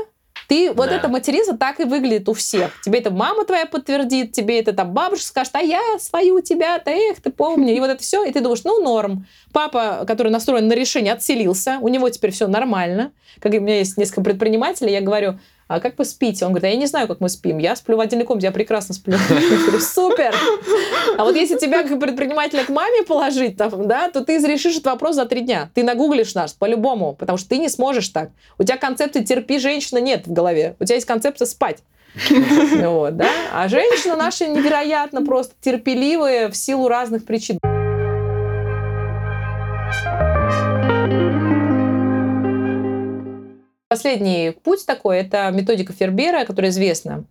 [0.52, 0.98] Ты, вот да.
[0.98, 2.82] эта материнство так и выглядит у всех.
[2.82, 7.22] Тебе это мама твоя подтвердит, тебе это там бабушка скажет, а я свою тебя-то, эх,
[7.22, 7.74] ты помни.
[7.74, 9.26] И вот это все, и ты думаешь, ну, норм.
[9.54, 13.14] Папа, который настроен на решение, отселился, у него теперь все нормально.
[13.40, 15.40] Как у меня есть несколько предпринимателей, я говорю,
[15.76, 16.46] а как вы спите?
[16.46, 17.58] Он говорит, а я не знаю, как мы спим.
[17.58, 19.14] Я сплю в отдельной комнате, я прекрасно сплю.
[19.30, 20.36] Я говорю, супер!
[21.18, 24.88] А вот если тебя как предпринимателя к маме положить, там, да, то ты решишь этот
[24.88, 25.70] вопрос за три дня.
[25.74, 28.32] Ты нагуглишь наш по-любому, потому что ты не сможешь так.
[28.58, 30.76] У тебя концепции «терпи, женщина» нет в голове.
[30.80, 31.78] У тебя есть концепция «спать».
[32.82, 33.30] Вот, да?
[33.54, 37.60] А женщины наши невероятно просто терпеливые в силу разных причин.
[43.92, 47.26] Последний путь такой– это методика Фербера, которая известна.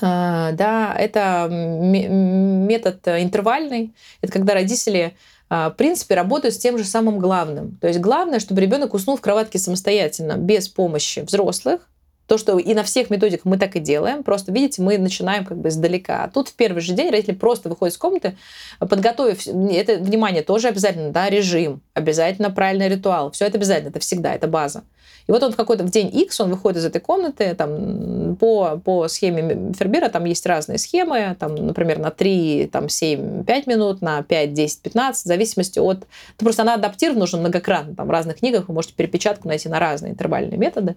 [0.00, 3.92] А, да, это метод интервальный.
[4.22, 5.16] Это когда родители
[5.48, 7.76] в принципе, работают с тем же самым главным.
[7.80, 11.88] То есть главное, чтобы ребенок уснул в кроватке самостоятельно, без помощи взрослых,
[12.30, 14.22] то, что и на всех методиках мы так и делаем.
[14.22, 16.22] Просто, видите, мы начинаем как бы издалека.
[16.22, 18.36] А тут в первый же день родители просто выходят из комнаты,
[18.78, 23.32] подготовив, это, внимание, тоже обязательно, да, режим, обязательно правильный ритуал.
[23.32, 24.84] Все это обязательно, это всегда, это база.
[25.26, 28.80] И вот он в какой-то в день X он выходит из этой комнаты, там, по,
[28.84, 34.02] по схеме Фербера там есть разные схемы, там, например, на 3, там, 7, 5 минут,
[34.02, 35.98] на 5, 10, 15, в зависимости от...
[35.98, 39.80] Ну, просто она адаптирована уже многократно, там, в разных книгах вы можете перепечатку найти на
[39.80, 40.94] разные интервальные методы.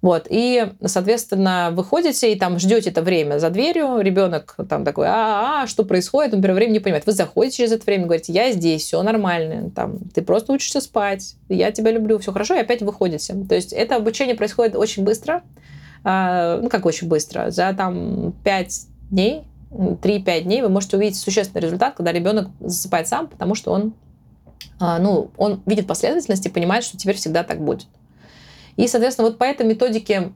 [0.00, 5.10] Вот, и, соответственно, выходите и там ждете это время за дверью, ребенок там такой, а,
[5.10, 7.04] -а, -а что происходит, он первое время не понимает.
[7.04, 11.34] Вы заходите через это время, говорите, я здесь, все нормально, там, ты просто учишься спать,
[11.48, 13.34] я тебя люблю, все хорошо, и опять выходите.
[13.48, 15.42] То есть это обучение происходит очень быстро,
[16.04, 21.62] а, ну, как очень быстро, за там 5 дней, 3-5 дней вы можете увидеть существенный
[21.62, 23.94] результат, когда ребенок засыпает сам, потому что он,
[24.78, 27.88] а, ну, он видит последовательность и понимает, что теперь всегда так будет.
[28.78, 30.32] И, соответственно, вот по этой методике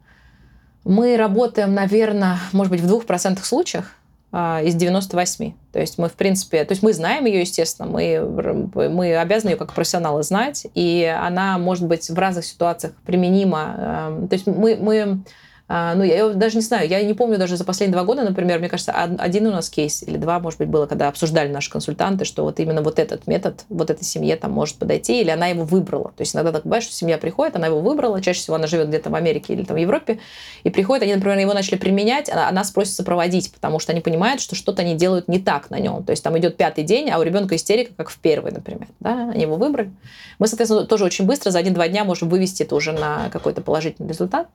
[0.85, 3.93] мы работаем, наверное, может быть, в двух процентах случаях
[4.33, 5.53] а, из 98.
[5.73, 9.57] То есть мы, в принципе, то есть мы знаем ее, естественно, мы, мы обязаны ее
[9.57, 13.75] как профессионалы знать, и она может быть в разных ситуациях применима.
[13.79, 15.23] А, то есть мы, мы
[15.69, 18.69] ну, я даже не знаю, я не помню даже за последние два года, например, мне
[18.69, 22.43] кажется, один у нас кейс или два, может быть, было, когда обсуждали наши консультанты, что
[22.43, 26.13] вот именно вот этот метод вот этой семье там может подойти, или она его выбрала.
[26.17, 28.89] То есть иногда так бывает, что семья приходит, она его выбрала, чаще всего она живет
[28.89, 30.19] где-то в Америке или там в Европе,
[30.65, 34.41] и приходит, они, например, его начали применять, а нас просят сопроводить, потому что они понимают,
[34.41, 36.05] что что-то они делают не так на нем.
[36.05, 38.89] То есть там идет пятый день, а у ребенка истерика, как в первый, например.
[39.01, 39.31] Да?
[39.31, 39.91] Они его выбрали.
[40.39, 44.09] Мы, соответственно, тоже очень быстро, за один-два дня можем вывести это уже на какой-то положительный
[44.09, 44.49] результат.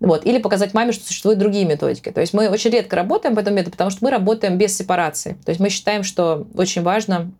[0.00, 0.26] Вот.
[0.26, 2.10] Или показать маме, что существуют другие методики.
[2.10, 5.38] То есть мы очень редко работаем по этому методу, потому что мы работаем без сепарации.
[5.44, 7.32] То есть мы считаем, что очень важно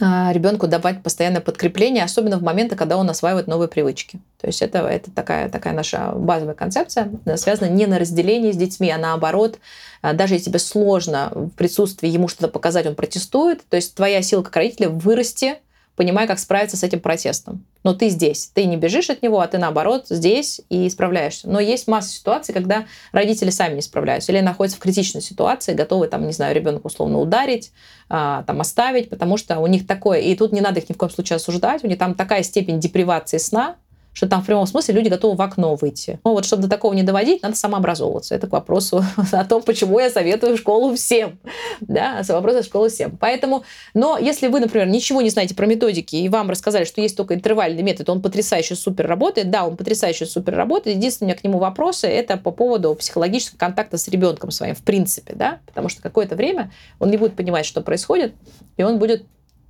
[0.00, 4.20] а, ребенку давать постоянное подкрепление, особенно в моменты, когда он осваивает новые привычки.
[4.40, 8.90] То есть это, это такая, такая наша базовая концепция, связана не на разделении с детьми,
[8.90, 9.58] а наоборот,
[10.02, 14.22] а, даже если тебе сложно в присутствии ему что-то показать, он протестует, то есть твоя
[14.22, 15.56] сила как родителя вырасти–
[15.96, 17.64] понимай, как справиться с этим протестом.
[17.84, 21.48] Но ты здесь, ты не бежишь от него, а ты наоборот здесь и справляешься.
[21.48, 26.08] Но есть масса ситуаций, когда родители сами не справляются или находятся в критичной ситуации, готовы,
[26.08, 27.72] там, не знаю, ребенка условно ударить,
[28.08, 30.96] а, там, оставить, потому что у них такое, и тут не надо их ни в
[30.96, 33.76] коем случае осуждать, у них там такая степень депривации сна,
[34.12, 36.20] что там в прямом смысле люди готовы в окно выйти.
[36.24, 38.34] Но вот чтобы до такого не доводить, надо самообразовываться.
[38.34, 41.38] Это к вопросу о том, почему я советую школу всем.
[41.80, 43.16] Да, вопрос о школу всем.
[43.16, 47.16] Поэтому, но если вы, например, ничего не знаете про методики, и вам рассказали, что есть
[47.16, 50.96] только интервальный метод, он потрясающе супер работает, да, он потрясающе супер работает.
[50.96, 54.82] Единственное, у меня к нему вопросы, это по поводу психологического контакта с ребенком своим, в
[54.82, 58.34] принципе, да, потому что какое-то время он не будет понимать, что происходит,
[58.76, 59.24] и он будет,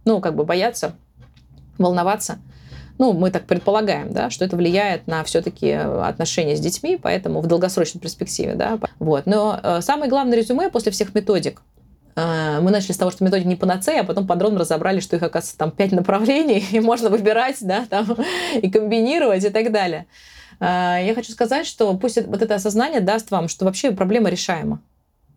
[0.05, 0.97] ну, как бы бояться,
[1.78, 2.38] волноваться
[3.03, 7.48] ну, мы так предполагаем, да, что это влияет на все-таки отношения с детьми, поэтому в
[7.48, 8.78] долгосрочной перспективе, да.
[9.00, 9.26] Вот.
[9.26, 11.62] Но э, самое главное резюме после всех методик
[12.14, 15.22] э, мы начали с того, что методик не панацея, а потом подробно разобрали, что их,
[15.24, 18.07] оказывается, там пять направлений, и можно выбирать, да, там,
[18.62, 20.07] и комбинировать и так далее.
[20.61, 24.80] Э, я хочу сказать, что пусть вот это осознание даст вам, что вообще проблема решаема.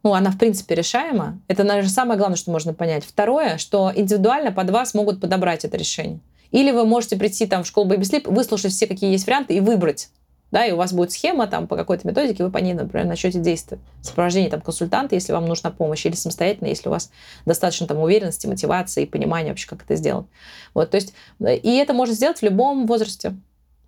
[0.03, 1.39] Ну, она, в принципе, решаема.
[1.47, 3.03] Это, наверное, самое главное, что можно понять.
[3.03, 6.19] Второе, что индивидуально под вас могут подобрать это решение.
[6.51, 9.59] Или вы можете прийти там в школу Baby Sleep, выслушать все, какие есть варианты, и
[9.59, 10.09] выбрать.
[10.51, 13.39] Да, и у вас будет схема там по какой-то методике, вы по ней, например, начнете
[13.39, 13.83] действовать.
[14.01, 17.11] Сопровождение там консультанта, если вам нужна помощь, или самостоятельно, если у вас
[17.45, 20.27] достаточно там уверенности, мотивации и понимания вообще, как это сделать.
[20.73, 23.35] Вот, то есть, и это можно сделать в любом возрасте.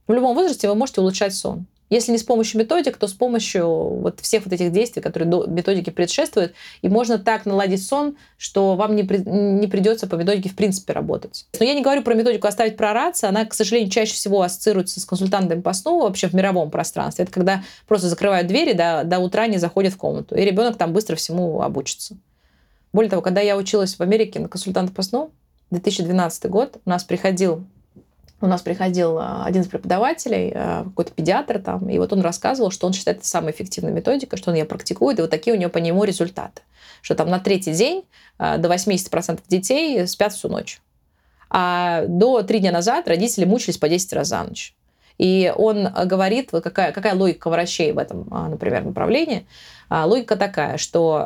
[0.07, 1.67] В любом возрасте вы можете улучшать сон.
[1.89, 5.45] Если не с помощью методик, то с помощью вот всех вот этих действий, которые до
[5.45, 6.53] методики предшествуют.
[6.81, 10.91] И можно так наладить сон, что вам не, при, не придется по методике в принципе
[10.93, 11.45] работать.
[11.57, 13.29] Но я не говорю про методику оставить прораться.
[13.29, 17.23] Она, к сожалению, чаще всего ассоциируется с консультантами по сну вообще в мировом пространстве.
[17.23, 20.35] Это когда просто закрывают двери, до, до утра не заходят в комнату.
[20.35, 22.17] И ребенок там быстро всему обучится.
[22.91, 25.31] Более того, когда я училась в Америке на консультанта по сну,
[25.71, 27.65] 2012 год, у нас приходил
[28.39, 32.71] у нас приходил а, один из преподавателей, а, какой-то педиатр там, и вот он рассказывал,
[32.71, 35.59] что он считает это самой эффективной методикой, что он ее практикует, и вот такие у
[35.59, 36.61] него по нему результаты.
[37.01, 38.05] Что там на третий день
[38.37, 40.81] а, до 80% детей спят всю ночь.
[41.49, 44.75] А до три дня назад родители мучились по 10 раз за ночь.
[45.17, 49.47] И он говорит, какая, какая логика врачей в этом, например, направлении.
[49.89, 51.25] Логика такая, что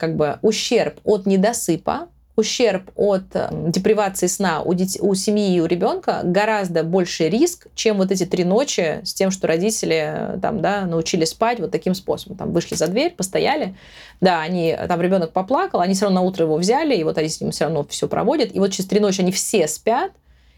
[0.00, 5.60] как бы ущерб от недосыпа ущерб от э, депривации сна у, детей, у семьи и
[5.60, 10.38] у ребенка гораздо больше риск, чем вот эти три ночи с тем, что родители э,
[10.40, 12.38] там, да, научили спать вот таким способом.
[12.38, 13.76] Там вышли за дверь, постояли,
[14.20, 17.28] да, они, там ребенок поплакал, они все равно на утро его взяли, и вот они
[17.28, 20.12] с ним все равно все проводят, и вот через три ночи они все спят,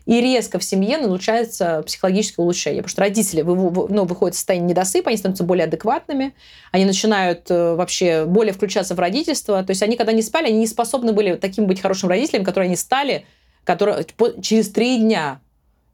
[0.07, 2.83] и резко в семье научается психологическое улучшение.
[2.83, 6.35] Потому что родители ну, выходят из состояния недосыпа, они становятся более адекватными,
[6.73, 9.63] они начинают э, вообще более включаться в родительство.
[9.63, 12.69] То есть они, когда не спали, они не способны были таким быть хорошим родителем, которые
[12.69, 13.25] они стали
[13.65, 14.07] которые,
[14.43, 15.41] через три дня.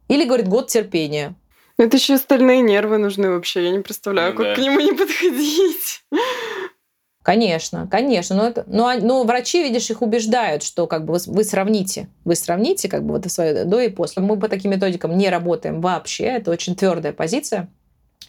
[0.08, 1.34] Или, говорит, год терпения.
[1.78, 3.64] Это еще остальные нервы нужны вообще.
[3.64, 4.54] Я не представляю, ну, как да.
[4.56, 6.04] к нему не подходить.
[7.30, 8.34] Конечно, конечно.
[8.34, 12.08] Но, это, но, но врачи, видишь, их убеждают, что как бы вы, вы сравните.
[12.24, 14.20] Вы сравните как бы вот свое до и после.
[14.20, 16.24] Мы по таким методикам не работаем вообще.
[16.24, 17.68] Это очень твердая позиция.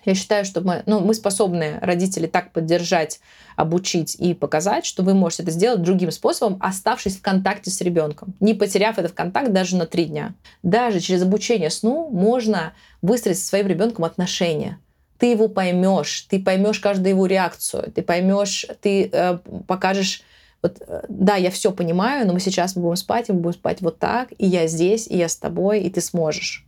[0.05, 3.21] Я считаю, что мы, ну, мы способны родители так поддержать,
[3.55, 8.35] обучить и показать, что вы можете это сделать другим способом, оставшись в контакте с ребенком,
[8.39, 10.35] не потеряв этот контакт даже на три дня.
[10.61, 14.77] Даже через обучение сну можно выстроить со своим ребенком отношения
[15.21, 20.23] ты его поймешь, ты поймешь каждую его реакцию, ты поймешь, ты э, покажешь,
[20.63, 23.81] вот, э, да, я все понимаю, но мы сейчас будем спать, и мы будем спать
[23.81, 26.65] вот так, и я здесь, и я с тобой, и ты сможешь.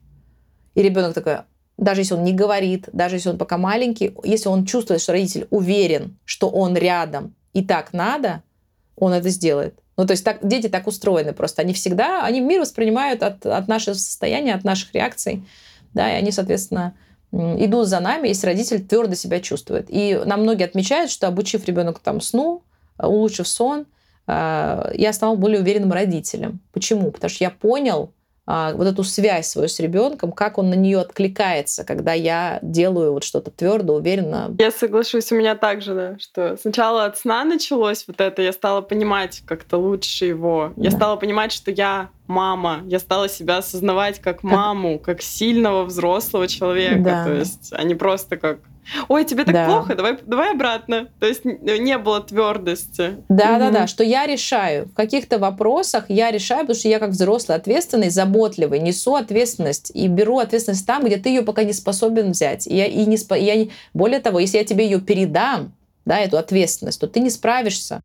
[0.75, 1.37] И ребенок такой,
[1.79, 5.47] даже если он не говорит, даже если он пока маленький, если он чувствует, что родитель
[5.49, 8.43] уверен, что он рядом и так надо,
[8.95, 9.79] он это сделает.
[9.97, 11.63] Ну, то есть так, дети так устроены просто.
[11.63, 15.43] Они всегда, они мир воспринимают от, от нашего состояния, от наших реакций.
[15.95, 16.93] Да, и они, соответственно,
[17.33, 19.87] идут за нами, если родитель твердо себя чувствует.
[19.89, 22.63] И нам многие отмечают, что обучив ребенка там сну,
[22.99, 23.85] э, улучшив сон,
[24.27, 26.59] э, я стал более уверенным родителем.
[26.71, 27.11] Почему?
[27.11, 28.11] Потому что я понял,
[28.45, 33.23] вот эту связь свою с ребенком, как он на нее откликается, когда я делаю вот
[33.23, 34.53] что-то твердо, уверенно.
[34.59, 38.81] Я соглашусь, у меня также, да, что сначала от сна началось вот это, я стала
[38.81, 40.73] понимать как-то лучше его.
[40.75, 40.83] Да.
[40.83, 42.81] Я стала понимать, что я мама.
[42.85, 47.03] Я стала себя осознавать как маму, как сильного взрослого человека.
[47.03, 47.23] Да.
[47.25, 48.59] То есть, а не просто как
[49.07, 49.65] ой, тебе так да.
[49.65, 51.07] плохо, давай, давай обратно.
[51.19, 53.17] То есть не было твердости.
[53.29, 53.59] Да, угу.
[53.59, 54.87] да, да, что я решаю.
[54.87, 60.07] В каких-то вопросах я решаю, потому что я как взрослый, ответственный, заботливый, несу ответственность и
[60.07, 62.67] беру ответственность там, где ты ее пока не способен взять.
[62.67, 65.73] И я, и не, я, более того, если я тебе ее передам,
[66.05, 68.01] да, эту ответственность, то ты не справишься.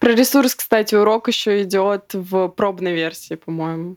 [0.00, 3.96] Про ресурс, кстати, урок еще идет в пробной версии, по-моему.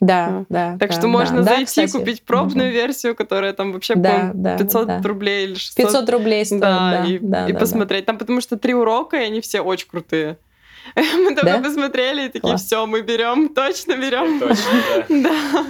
[0.00, 0.78] Да, да.
[0.78, 2.80] Так да, что можно да, зайти, кстати, купить пробную можно.
[2.80, 5.02] версию, которая там вообще, да, да, 500 да.
[5.02, 5.76] рублей или 600.
[5.76, 6.90] 500 рублей стоит, да.
[6.90, 8.04] да и, да, и да, посмотреть.
[8.04, 8.06] Да.
[8.06, 10.38] Там потому что три урока, и они все очень крутые.
[10.96, 11.60] Мы только да?
[11.60, 14.40] посмотрели и такие, все, мы берем, точно берем.
[14.40, 15.66] Точно, да.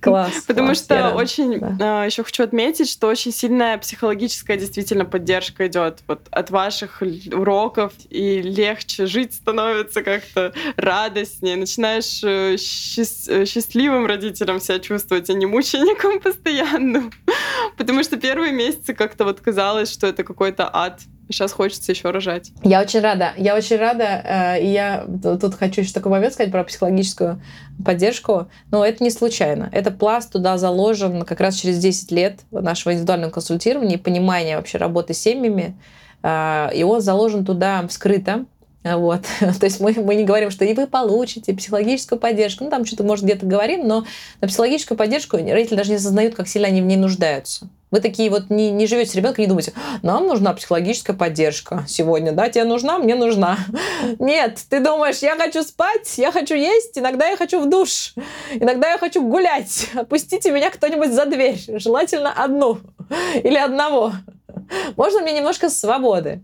[0.00, 0.44] Класс.
[0.46, 2.02] Потому класс, что очень да.
[2.02, 7.92] А, еще хочу отметить, что очень сильная психологическая действительно поддержка идет вот от ваших уроков,
[8.10, 11.56] и легче жить становится как-то радостнее.
[11.56, 17.12] Начинаешь э, э, счастливым родителем себя чувствовать, а не мучеником постоянным.
[17.76, 22.52] Потому что первые месяцы как-то вот казалось, что это какой-то ад сейчас хочется еще рожать.
[22.62, 23.32] Я очень рада.
[23.36, 24.04] Я очень рада.
[24.04, 27.40] Э, и я тут хочу еще такой момент сказать про психологическую
[27.84, 28.48] поддержку.
[28.70, 29.68] Но это не случайно.
[29.72, 34.78] Это пласт туда заложен как раз через 10 лет нашего индивидуального консультирования и понимания вообще
[34.78, 35.76] работы с семьями.
[36.22, 38.46] Э, и он заложен туда вскрыто.
[38.84, 39.22] Вот.
[39.40, 42.64] То есть мы, мы не говорим, что и вы получите психологическую поддержку.
[42.64, 44.04] Ну, там что-то, может, где-то говорим, но
[44.40, 47.68] на психологическую поддержку родители даже не осознают, как сильно они в ней нуждаются.
[47.90, 49.72] Вы такие вот не, не живете с ребенком, не думаете,
[50.02, 53.56] нам нужна психологическая поддержка сегодня, да, тебе нужна, мне нужна.
[54.18, 58.14] Нет, ты думаешь, я хочу спать, я хочу есть, иногда я хочу в душ,
[58.52, 59.90] иногда я хочу гулять.
[59.94, 62.80] Отпустите меня кто-нибудь за дверь, желательно одну
[63.34, 64.12] или одного.
[64.96, 66.42] Можно мне немножко свободы?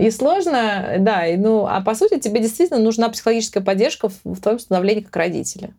[0.00, 4.40] И сложно, да, и, ну, а по сути тебе действительно нужна психологическая поддержка в, в
[4.40, 5.74] твоем становлении как родителя.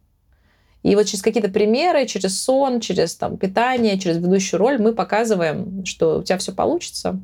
[0.84, 5.84] И вот через какие-то примеры, через сон, через там, питание, через ведущую роль мы показываем,
[5.86, 7.20] что у тебя все получится,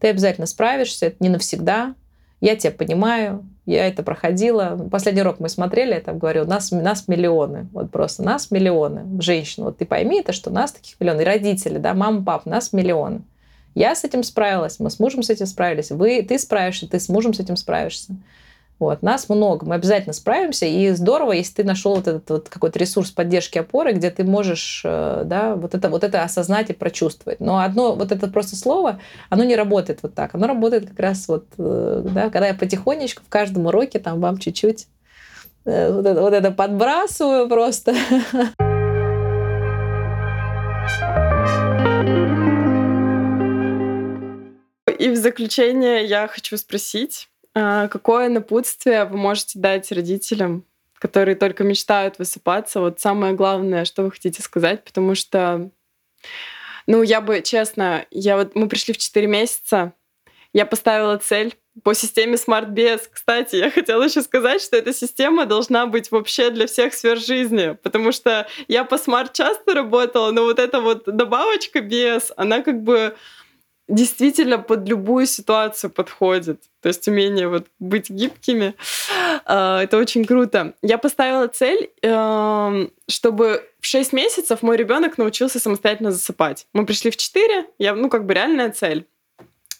[0.00, 1.94] ты обязательно справишься, это не навсегда,
[2.40, 4.88] я тебя понимаю, я это проходила.
[4.90, 9.62] Последний урок мы смотрели, я там говорю, нас, нас миллионы, вот просто нас миллионы женщин.
[9.62, 13.22] Вот ты пойми это, что нас таких миллионы, и родители, да, мама, пап, нас миллионы.
[13.74, 17.08] Я с этим справилась, мы с мужем с этим справились, вы, ты справишься, ты с
[17.08, 18.14] мужем с этим справишься.
[18.78, 22.80] Вот, нас много, мы обязательно справимся, и здорово, если ты нашел вот этот вот какой-то
[22.80, 27.38] ресурс поддержки опоры, где ты можешь, э, да, вот это, вот это осознать и прочувствовать.
[27.38, 28.98] Но одно, вот это просто слово,
[29.30, 33.22] оно не работает вот так, оно работает как раз вот, э, да, когда я потихонечку
[33.24, 34.88] в каждом уроке там вам чуть-чуть
[35.64, 37.94] э, вот это, вот это подбрасываю просто.
[45.02, 51.64] и в заключение я хочу спросить, а, какое напутствие вы можете дать родителям, которые только
[51.64, 52.78] мечтают высыпаться?
[52.78, 55.70] Вот самое главное, что вы хотите сказать, потому что,
[56.86, 59.92] ну, я бы, честно, я вот, мы пришли в 4 месяца,
[60.52, 63.08] я поставила цель по системе SmartBS.
[63.10, 67.76] Кстати, я хотела еще сказать, что эта система должна быть вообще для всех сфер жизни,
[67.82, 72.82] потому что я по Smart часто работала, но вот эта вот добавочка BS, она как
[72.82, 73.16] бы
[73.92, 76.62] действительно под любую ситуацию подходит.
[76.80, 78.74] То есть умение вот быть гибкими.
[79.44, 80.74] А, это очень круто.
[80.82, 86.66] Я поставила цель, эм, чтобы в 6 месяцев мой ребенок научился самостоятельно засыпать.
[86.72, 89.06] Мы пришли в 4, я, ну, как бы реальная цель.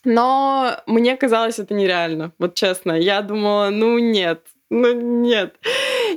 [0.04, 2.92] Но мне казалось это нереально, вот честно.
[2.92, 5.54] Я думала, ну нет, ну нет.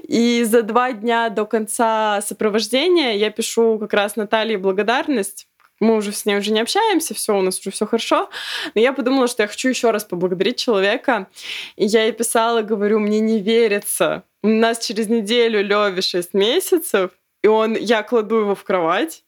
[0.08, 5.48] И за два дня до конца сопровождения я пишу как раз Наталье благодарность.
[5.80, 8.30] Мы уже с ней уже не общаемся, все, у нас уже все хорошо.
[8.74, 11.28] Но я подумала, что я хочу еще раз поблагодарить человека.
[11.76, 14.24] И я ей писала, говорю, мне не верится.
[14.44, 17.12] У нас через неделю Леви 6 месяцев,
[17.44, 19.24] и он, я кладу его в кровать,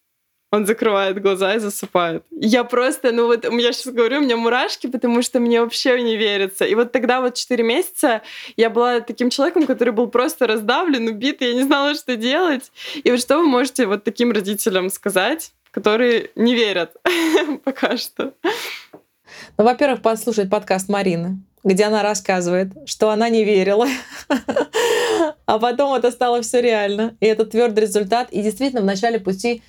[0.52, 2.24] он закрывает глаза и засыпает.
[2.32, 6.16] Я просто, ну вот, я сейчас говорю, у меня мурашки, потому что мне вообще не
[6.16, 6.64] верится.
[6.64, 8.22] И вот тогда вот 4 месяца
[8.56, 12.72] я была таким человеком, который был просто раздавлен, убит, и я не знала, что делать.
[13.04, 16.96] И вот что вы можете вот таким родителям сказать, которые не верят
[17.64, 18.34] пока что?
[19.60, 23.86] Ну, во-первых, послушать подкаст Марины, где она рассказывает, что она не верила,
[25.46, 27.16] а потом это стало все реально.
[27.20, 28.30] И это твердый результат.
[28.32, 29.62] И действительно, в начале пути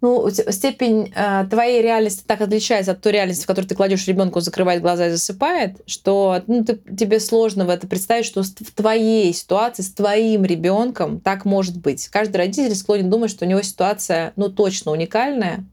[0.00, 4.40] ну, степень э, твоей реальности так отличается от той реальности, в которой ты кладешь ребенку,
[4.40, 9.32] закрывает глаза и засыпает, что ну, ты, тебе сложно в это представить, что в твоей
[9.32, 12.06] ситуации, с твоим ребенком так может быть.
[12.08, 15.64] Каждый родитель склонен думать, что у него ситуация ну, точно уникальная,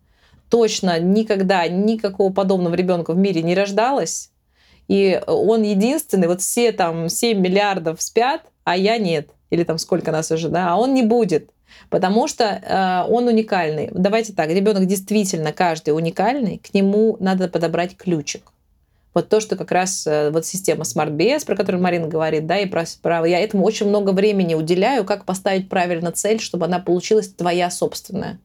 [0.49, 4.31] точно никогда никакого подобного ребенка в мире не рождалось,
[4.87, 9.29] и он единственный, вот все там 7 миллиардов спят, а я нет.
[9.51, 11.51] Или там сколько нас уже, да, а он не будет
[11.89, 13.89] потому что э, он уникальный.
[13.91, 18.51] Давайте так, ребенок действительно каждый уникальный, к нему надо подобрать ключик.
[19.13, 22.65] Вот то, что как раз э, вот система SmartBS, про которую Марина говорит, да, и
[22.65, 27.29] про, про я этому очень много времени уделяю, как поставить правильно цель, чтобы она получилась
[27.29, 28.39] твоя собственная.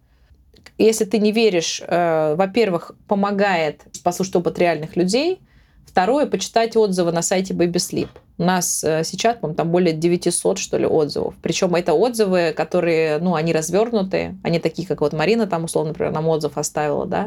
[0.79, 5.41] Если ты не веришь, э, во-первых, помогает послушать опыт реальных людей,
[5.91, 8.09] Второе, почитать отзывы на сайте Baby Sleep.
[8.41, 11.35] У нас э, сейчас, по там более 900, что ли, отзывов.
[11.43, 14.39] Причем это отзывы, которые, ну, они развернутые.
[14.43, 17.25] Они такие, как вот Марина там, условно, например, нам отзыв оставила, да.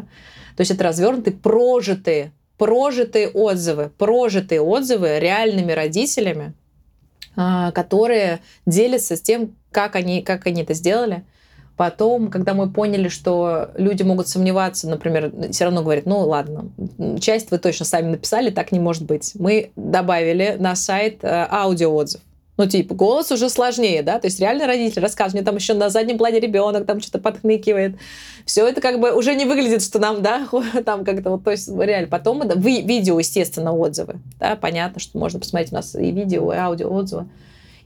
[0.57, 6.53] То есть это развернутые, прожитые, прожитые отзывы, прожитые отзывы реальными родителями,
[7.35, 11.23] а, которые делятся с тем, как они, как они это сделали.
[11.75, 16.69] Потом, когда мы поняли, что люди могут сомневаться, например, все равно говорят, ну ладно,
[17.19, 19.31] часть вы точно сами написали, так не может быть.
[19.35, 22.21] Мы добавили на сайт э, аудиоотзыв.
[22.55, 25.89] Ну, типа, голос уже сложнее, да, то есть реально родитель рассказывает, мне там еще на
[25.89, 27.95] заднем плане ребенок там что-то подхныкивает.
[28.45, 30.47] Все это как бы уже не выглядит, что нам, да,
[30.85, 32.07] там как-то вот, то есть реально.
[32.07, 36.53] Потом это, вы, видео, естественно, отзывы, да, понятно, что можно посмотреть у нас и видео,
[36.53, 37.27] и аудио отзывы.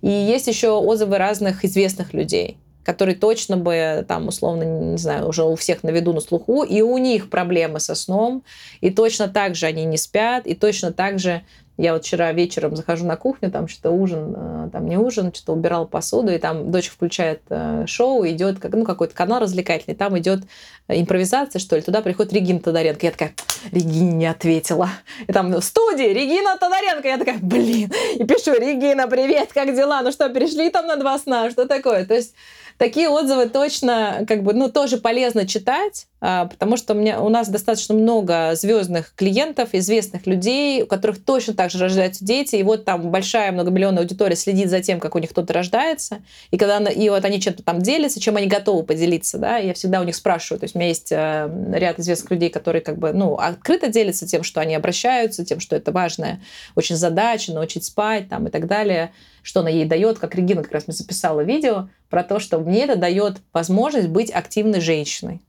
[0.01, 2.57] И есть еще отзывы разных известных людей
[2.87, 6.81] которые точно бы, там, условно, не знаю, уже у всех на виду, на слуху, и
[6.81, 8.43] у них проблемы со сном,
[8.79, 11.43] и точно так же они не спят, и точно так же
[11.75, 15.51] я вот вчера вечером захожу на кухню, там что-то ужин, э, там не ужин, что-то
[15.51, 20.17] убирал посуду, и там дочь включает э, шоу, идет как, ну, какой-то канал развлекательный, там
[20.17, 20.39] идет
[20.87, 23.05] импровизация, что ли, туда приходит Регина Тодоренко.
[23.05, 23.33] Я такая,
[23.71, 24.89] Регина не ответила.
[25.27, 27.07] И там в студии Регина Тодоренко.
[27.07, 27.91] Я такая, блин.
[28.15, 30.01] И пишу, Регина, привет, как дела?
[30.01, 31.51] Ну что, перешли там на два сна?
[31.51, 32.05] Что такое?
[32.05, 32.33] То есть
[32.77, 37.29] такие отзывы точно, как бы, ну, тоже полезно читать, а, потому что у, меня, у
[37.29, 42.63] нас достаточно много звездных клиентов, известных людей, у которых точно так же рождаются дети, и
[42.63, 46.77] вот там большая многомиллионная аудитория следит за тем, как у них кто-то рождается, и когда
[46.89, 50.15] и вот они чем-то там делятся, чем они готовы поделиться, да, я всегда у них
[50.15, 53.87] спрашиваю, то есть у меня есть э, ряд известных людей, которые как бы, ну, открыто
[53.87, 56.41] делятся тем, что они обращаются, тем, что это важная
[56.75, 59.11] очень задача, научить спать там и так далее,
[59.47, 62.83] что она ей дает, как Регина как раз мне записала видео про то, что мне
[62.83, 65.41] это дает возможность быть активной женщиной.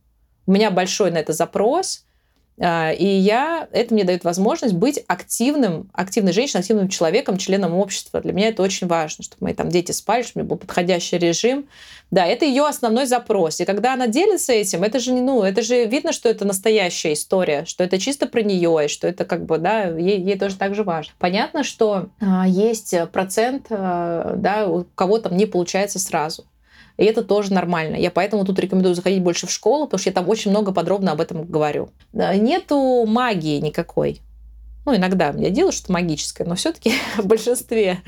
[0.46, 2.04] У меня большой на это запрос,
[2.60, 8.20] и я, это мне дает возможность быть активным, активной женщиной, активным человеком, членом общества.
[8.20, 11.18] Для меня это очень важно, чтобы мои там дети спали, чтобы у меня был подходящий
[11.18, 11.66] режим.
[12.10, 13.60] Да, это ее основной запрос.
[13.60, 17.64] И когда она делится этим, это же, ну, это же видно, что это настоящая история,
[17.66, 20.74] что это чисто про нее, и что это как бы, да, ей, ей тоже так
[20.74, 21.12] же важно.
[21.18, 26.44] Понятно, что а, есть процент, а, да, у кого там не получается сразу.
[26.98, 27.96] И это тоже нормально.
[27.96, 31.12] Я поэтому тут рекомендую заходить больше в школу, потому что я там очень много подробно
[31.12, 31.90] об этом говорю.
[32.12, 34.20] Нету магии никакой.
[34.84, 38.02] ну, иногда я делаю что-то магическое, но все-таки в большинстве,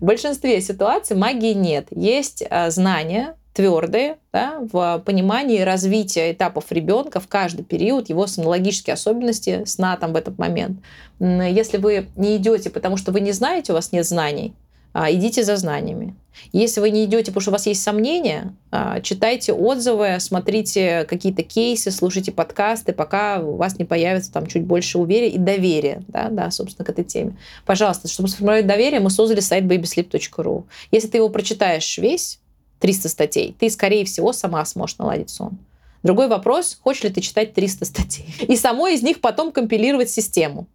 [0.00, 1.88] в большинстве ситуаций магии нет.
[1.90, 8.94] Есть а, знания, твердые да, в понимании развития этапов ребенка в каждый период, его сонологические
[8.94, 10.78] особенности сна там в этот момент.
[11.18, 14.54] Если вы не идете, потому что вы не знаете, у вас нет знаний,
[14.94, 16.14] идите за знаниями.
[16.52, 21.42] Если вы не идете, потому что у вас есть сомнения, а, читайте отзывы, смотрите какие-то
[21.42, 26.28] кейсы, слушайте подкасты, пока у вас не появится там чуть больше уверия и доверия, да,
[26.28, 27.36] да, собственно, к этой теме.
[27.66, 30.64] Пожалуйста, чтобы сформировать доверие, мы создали сайт babysleep.ru.
[30.90, 32.40] Если ты его прочитаешь весь,
[32.80, 35.58] 300 статей, ты, скорее всего, сама сможешь наладить сон.
[36.02, 38.34] Другой вопрос, хочешь ли ты читать 300 статей.
[38.48, 40.66] И самой из них потом компилировать систему.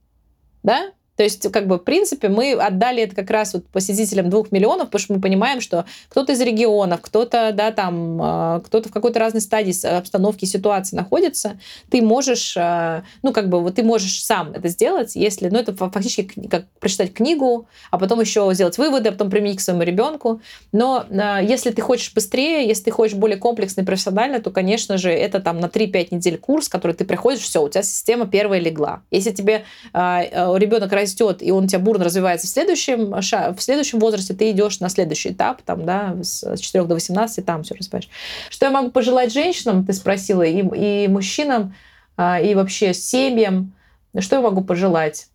[0.61, 0.91] Да?
[1.15, 4.87] То есть, как бы, в принципе, мы отдали это как раз вот посетителям двух миллионов,
[4.87, 9.19] потому что мы понимаем, что кто-то из регионов, кто-то, да, там, а, кто-то в какой-то
[9.19, 11.59] разной стадии обстановки, ситуации находится,
[11.89, 15.73] ты можешь, а, ну, как бы, вот ты можешь сам это сделать, если, ну, это
[15.73, 20.41] фактически как прочитать книгу, а потом еще сделать выводы, а потом применить к своему ребенку.
[20.71, 24.97] Но а, если ты хочешь быстрее, если ты хочешь более комплексно и профессионально, то, конечно
[24.97, 28.59] же, это там на 3-5 недель курс, который ты приходишь, все, у тебя система первая
[28.59, 29.01] легла.
[29.11, 34.33] Если тебе ребенок растет, и он у тебя бурно развивается в следующем, в следующем возрасте,
[34.33, 38.09] ты идешь на следующий этап, там, да, с 4 до 18, там все разбираешь.
[38.49, 41.73] Что я могу пожелать женщинам, ты спросила, и, и мужчинам,
[42.17, 43.73] а, и вообще семьям,
[44.19, 45.27] что я могу пожелать?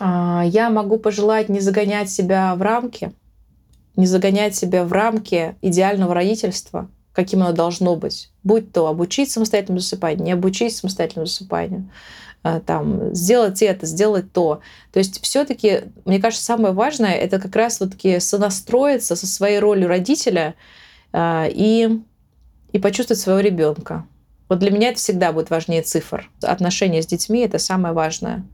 [0.00, 3.12] А, я могу пожелать не загонять себя в рамки,
[3.96, 8.30] не загонять себя в рамки идеального родительства, каким оно должно быть.
[8.44, 11.90] Будь то обучить самостоятельному засыпанию, не обучить самостоятельному засыпанию,
[12.42, 14.60] там, сделать это, сделать то.
[14.92, 19.58] То есть все-таки, мне кажется, самое важное это как раз вот таки сонастроиться со своей
[19.58, 20.54] ролью родителя
[21.12, 22.00] э, и,
[22.72, 24.06] и почувствовать своего ребенка.
[24.48, 26.30] Вот для меня это всегда будет важнее цифр.
[26.42, 28.44] Отношения с детьми это самое важное.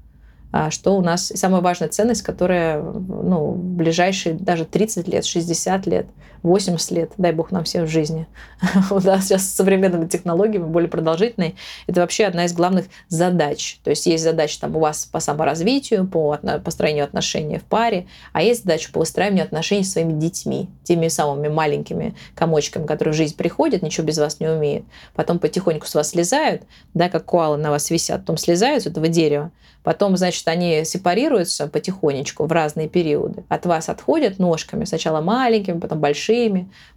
[0.56, 5.86] А, что у нас самая важная ценность, которая ну, в ближайшие даже 30 лет, 60
[5.86, 6.06] лет,
[6.44, 8.26] 80 лет, дай бог нам всем в жизни.
[8.90, 13.78] Нас сейчас с современными технологиями, более продолжительной, это вообще одна из главных задач.
[13.82, 18.42] То есть есть задача там у вас по саморазвитию, по построению отношений в паре, а
[18.42, 23.36] есть задача по выстраиванию отношений с своими детьми, теми самыми маленькими комочками, которые в жизнь
[23.36, 24.84] приходят, ничего без вас не умеют.
[25.14, 29.08] Потом потихоньку с вас слезают, да, как коалы на вас висят, потом слезают с этого
[29.08, 29.50] дерева,
[29.84, 33.44] Потом, значит, они сепарируются потихонечку в разные периоды.
[33.50, 36.33] От вас отходят ножками, сначала маленькими, потом большими,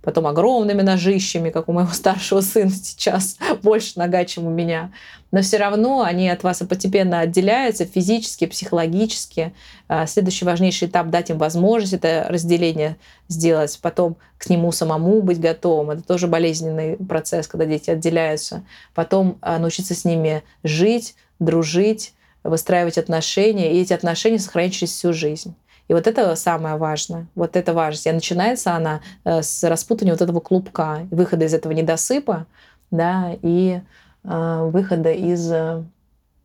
[0.02, 4.92] потом огромными ножищами, как у моего старшего сына сейчас, больше нога, чем у меня.
[5.32, 9.54] Но все равно они от вас постепенно отделяются физически, психологически.
[9.90, 15.40] А, следующий важнейший этап— дать им возможность это разделение сделать, потом к нему самому быть
[15.40, 15.92] готовым.
[15.92, 18.64] Это тоже болезненный процесс, когда дети отделяются.
[18.94, 22.14] Потом а, научиться с ними жить, дружить,
[22.44, 25.56] выстраивать отношения, и эти отношения сохранять через всю жизнь.
[25.88, 27.28] И вот это самое важное.
[27.36, 28.08] Вот это важность.
[28.08, 32.46] И начинается она э, с распутывания вот этого клубка, выхода из этого недосыпа,
[32.92, 33.82] да, и
[34.24, 35.84] э, выхода из э,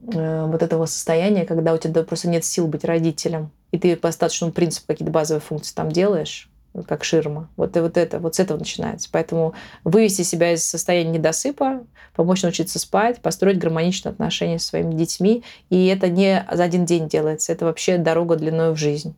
[0.01, 4.53] вот этого состояния, когда у тебя просто нет сил быть родителем, и ты по остаточному
[4.53, 6.49] принципу какие-то базовые функции там делаешь,
[6.87, 7.49] как ширма.
[7.57, 9.09] Вот, и вот это, вот с этого начинается.
[9.13, 11.85] Поэтому вывести себя из состояния недосыпа,
[12.15, 15.45] помочь научиться спать, построить гармоничные отношения со своими детьми.
[15.71, 19.15] И это не за один день делается, это вообще дорога длиной в жизнь.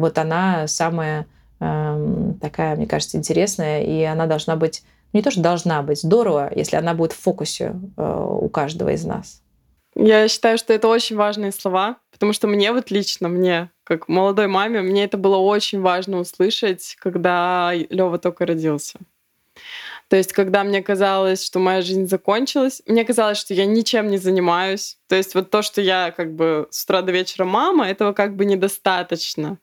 [0.00, 1.26] Вот она самая
[1.60, 4.82] э, такая, мне кажется, интересная, и она должна быть,
[5.12, 8.90] ну, не то, что должна быть, здорово, если она будет в фокусе э, у каждого
[8.90, 9.42] из нас.
[9.94, 14.46] Я считаю, что это очень важные слова, потому что мне вот лично, мне, как молодой
[14.46, 18.98] маме, мне это было очень важно услышать, когда Лева только родился.
[20.10, 24.18] То есть, когда мне казалось, что моя жизнь закончилась, мне казалось, что я ничем не
[24.18, 24.98] занимаюсь.
[25.08, 28.34] То есть, вот то, что я как бы с утра до вечера мама, этого как
[28.34, 29.58] бы недостаточно.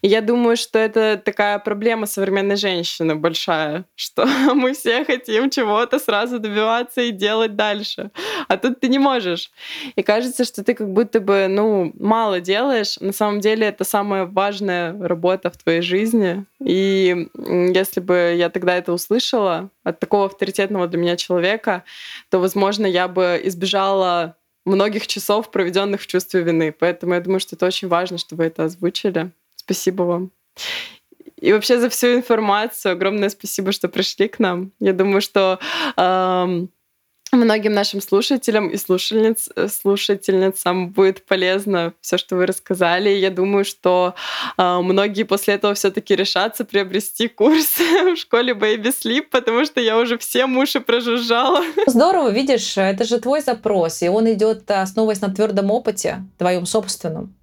[0.00, 4.24] И я думаю, что это такая проблема современной женщины большая, что
[4.54, 8.10] мы все хотим чего-то сразу добиваться и делать дальше.
[8.48, 9.50] А тут ты не можешь.
[9.96, 12.96] И кажется, что ты как будто бы, ну, мало делаешь.
[13.00, 16.46] На самом деле это самая важная работа в твоей жизни.
[16.62, 21.84] И если бы я тогда это услышала, от такого авторитетного для меня человека,
[22.28, 24.36] то, возможно, я бы избежала
[24.66, 26.72] многих часов, проведенных в чувстве вины.
[26.72, 29.30] Поэтому я думаю, что это очень важно, что вы это озвучили.
[29.56, 30.30] Спасибо вам.
[31.40, 34.72] И вообще за всю информацию огромное спасибо, что пришли к нам.
[34.78, 35.58] Я думаю, что
[35.96, 36.68] эм,
[37.32, 43.10] многим нашим слушателям и слушательниц, э, слушательницам будет полезно все, что вы рассказали.
[43.10, 44.14] Я думаю, что
[44.56, 49.98] э, многие после этого все-таки решатся приобрести курс в школе Baby Sleep, потому что я
[49.98, 51.62] уже все уши прожужжала.
[51.86, 57.34] Здорово, видишь, это же твой запрос, и он идет основываясь на твердом опыте, твоем собственном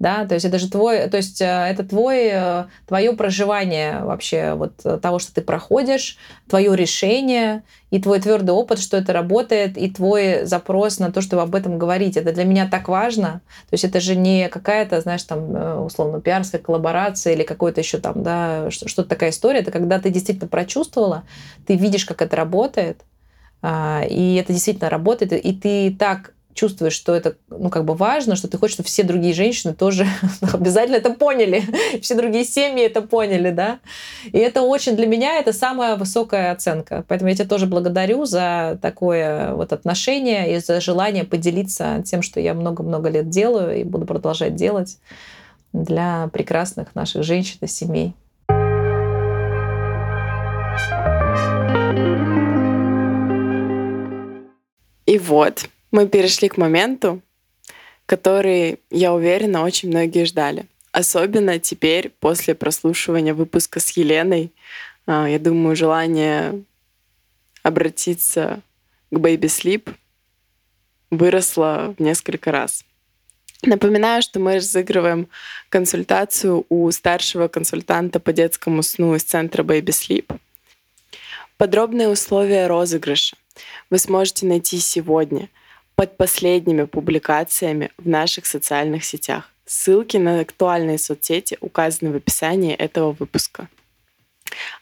[0.00, 4.54] да, то есть это же твой, то есть э, это твой, э, твое проживание вообще
[4.54, 6.16] вот э, того, что ты проходишь,
[6.48, 11.42] твое решение и твой твердый опыт, что это работает, и твой запрос на то, чтобы
[11.42, 12.16] об этом говорить.
[12.16, 13.42] Это для меня так важно.
[13.68, 18.22] То есть это же не какая-то, знаешь, там, условно, пиарская коллаборация или какой-то еще там,
[18.22, 19.60] да, что-то такая история.
[19.60, 21.24] Это когда ты действительно прочувствовала,
[21.66, 23.02] ты видишь, как это работает,
[23.60, 28.36] а, и это действительно работает, и ты так чувствуешь, что это, ну, как бы важно,
[28.36, 30.06] что ты хочешь, чтобы все другие женщины тоже
[30.52, 31.62] обязательно это поняли,
[32.02, 33.78] все другие семьи это поняли, да.
[34.24, 37.04] И это очень для меня это самая высокая оценка.
[37.08, 42.40] Поэтому я тебя тоже благодарю за такое вот отношение и за желание поделиться тем, что
[42.40, 44.98] я много-много лет делаю и буду продолжать делать
[45.72, 48.14] для прекрасных наших женщин и семей.
[55.06, 57.20] И вот, мы перешли к моменту,
[58.06, 60.66] который, я уверена, очень многие ждали.
[60.92, 64.52] Особенно теперь, после прослушивания выпуска с Еленой,
[65.06, 66.64] а, я думаю, желание
[67.62, 68.60] обратиться
[69.10, 69.94] к Baby Sleep
[71.10, 72.84] выросло в несколько раз.
[73.62, 75.28] Напоминаю, что мы разыгрываем
[75.68, 80.36] консультацию у старшего консультанта по детскому сну из центра Baby Sleep.
[81.58, 83.36] Подробные условия розыгрыша
[83.90, 85.48] вы сможете найти сегодня—
[86.00, 89.50] под последними публикациями в наших социальных сетях.
[89.66, 93.68] Ссылки на актуальные соцсети указаны в описании этого выпуска.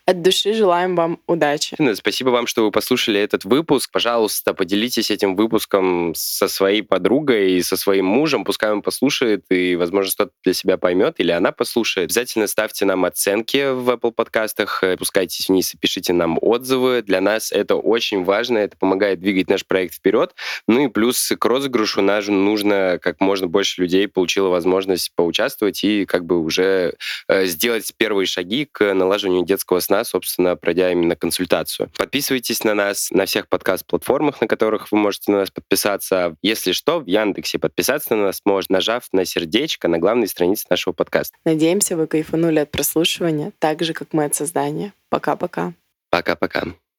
[0.08, 1.76] От души желаем вам удачи.
[1.92, 3.90] Спасибо вам, что вы послушали этот выпуск.
[3.92, 8.46] Пожалуйста, поделитесь этим выпуском со своей подругой и со своим мужем.
[8.46, 12.06] Пускай он послушает и, возможно, что-то для себя поймет, или она послушает.
[12.06, 17.02] Обязательно ставьте нам оценки в Apple подкастах, спускайтесь вниз и пишите нам отзывы.
[17.02, 20.34] Для нас это очень важно, это помогает двигать наш проект вперед.
[20.66, 26.06] Ну и плюс к розыгрышу нам нужно как можно больше людей получило возможность поучаствовать и
[26.06, 26.94] как бы уже
[27.28, 31.90] э, сделать первые шаги к налаживанию детского сна собственно, пройдя именно консультацию.
[31.96, 36.36] Подписывайтесь на нас на всех подкаст-платформах, на которых вы можете на нас подписаться.
[36.42, 40.92] Если что, в Яндексе подписаться на нас можно, нажав на сердечко на главной странице нашего
[40.92, 41.36] подкаста.
[41.44, 44.92] Надеемся, вы кайфанули от прослушивания, так же, как мы от создания.
[45.08, 45.72] Пока-пока.
[46.10, 46.64] Пока-пока.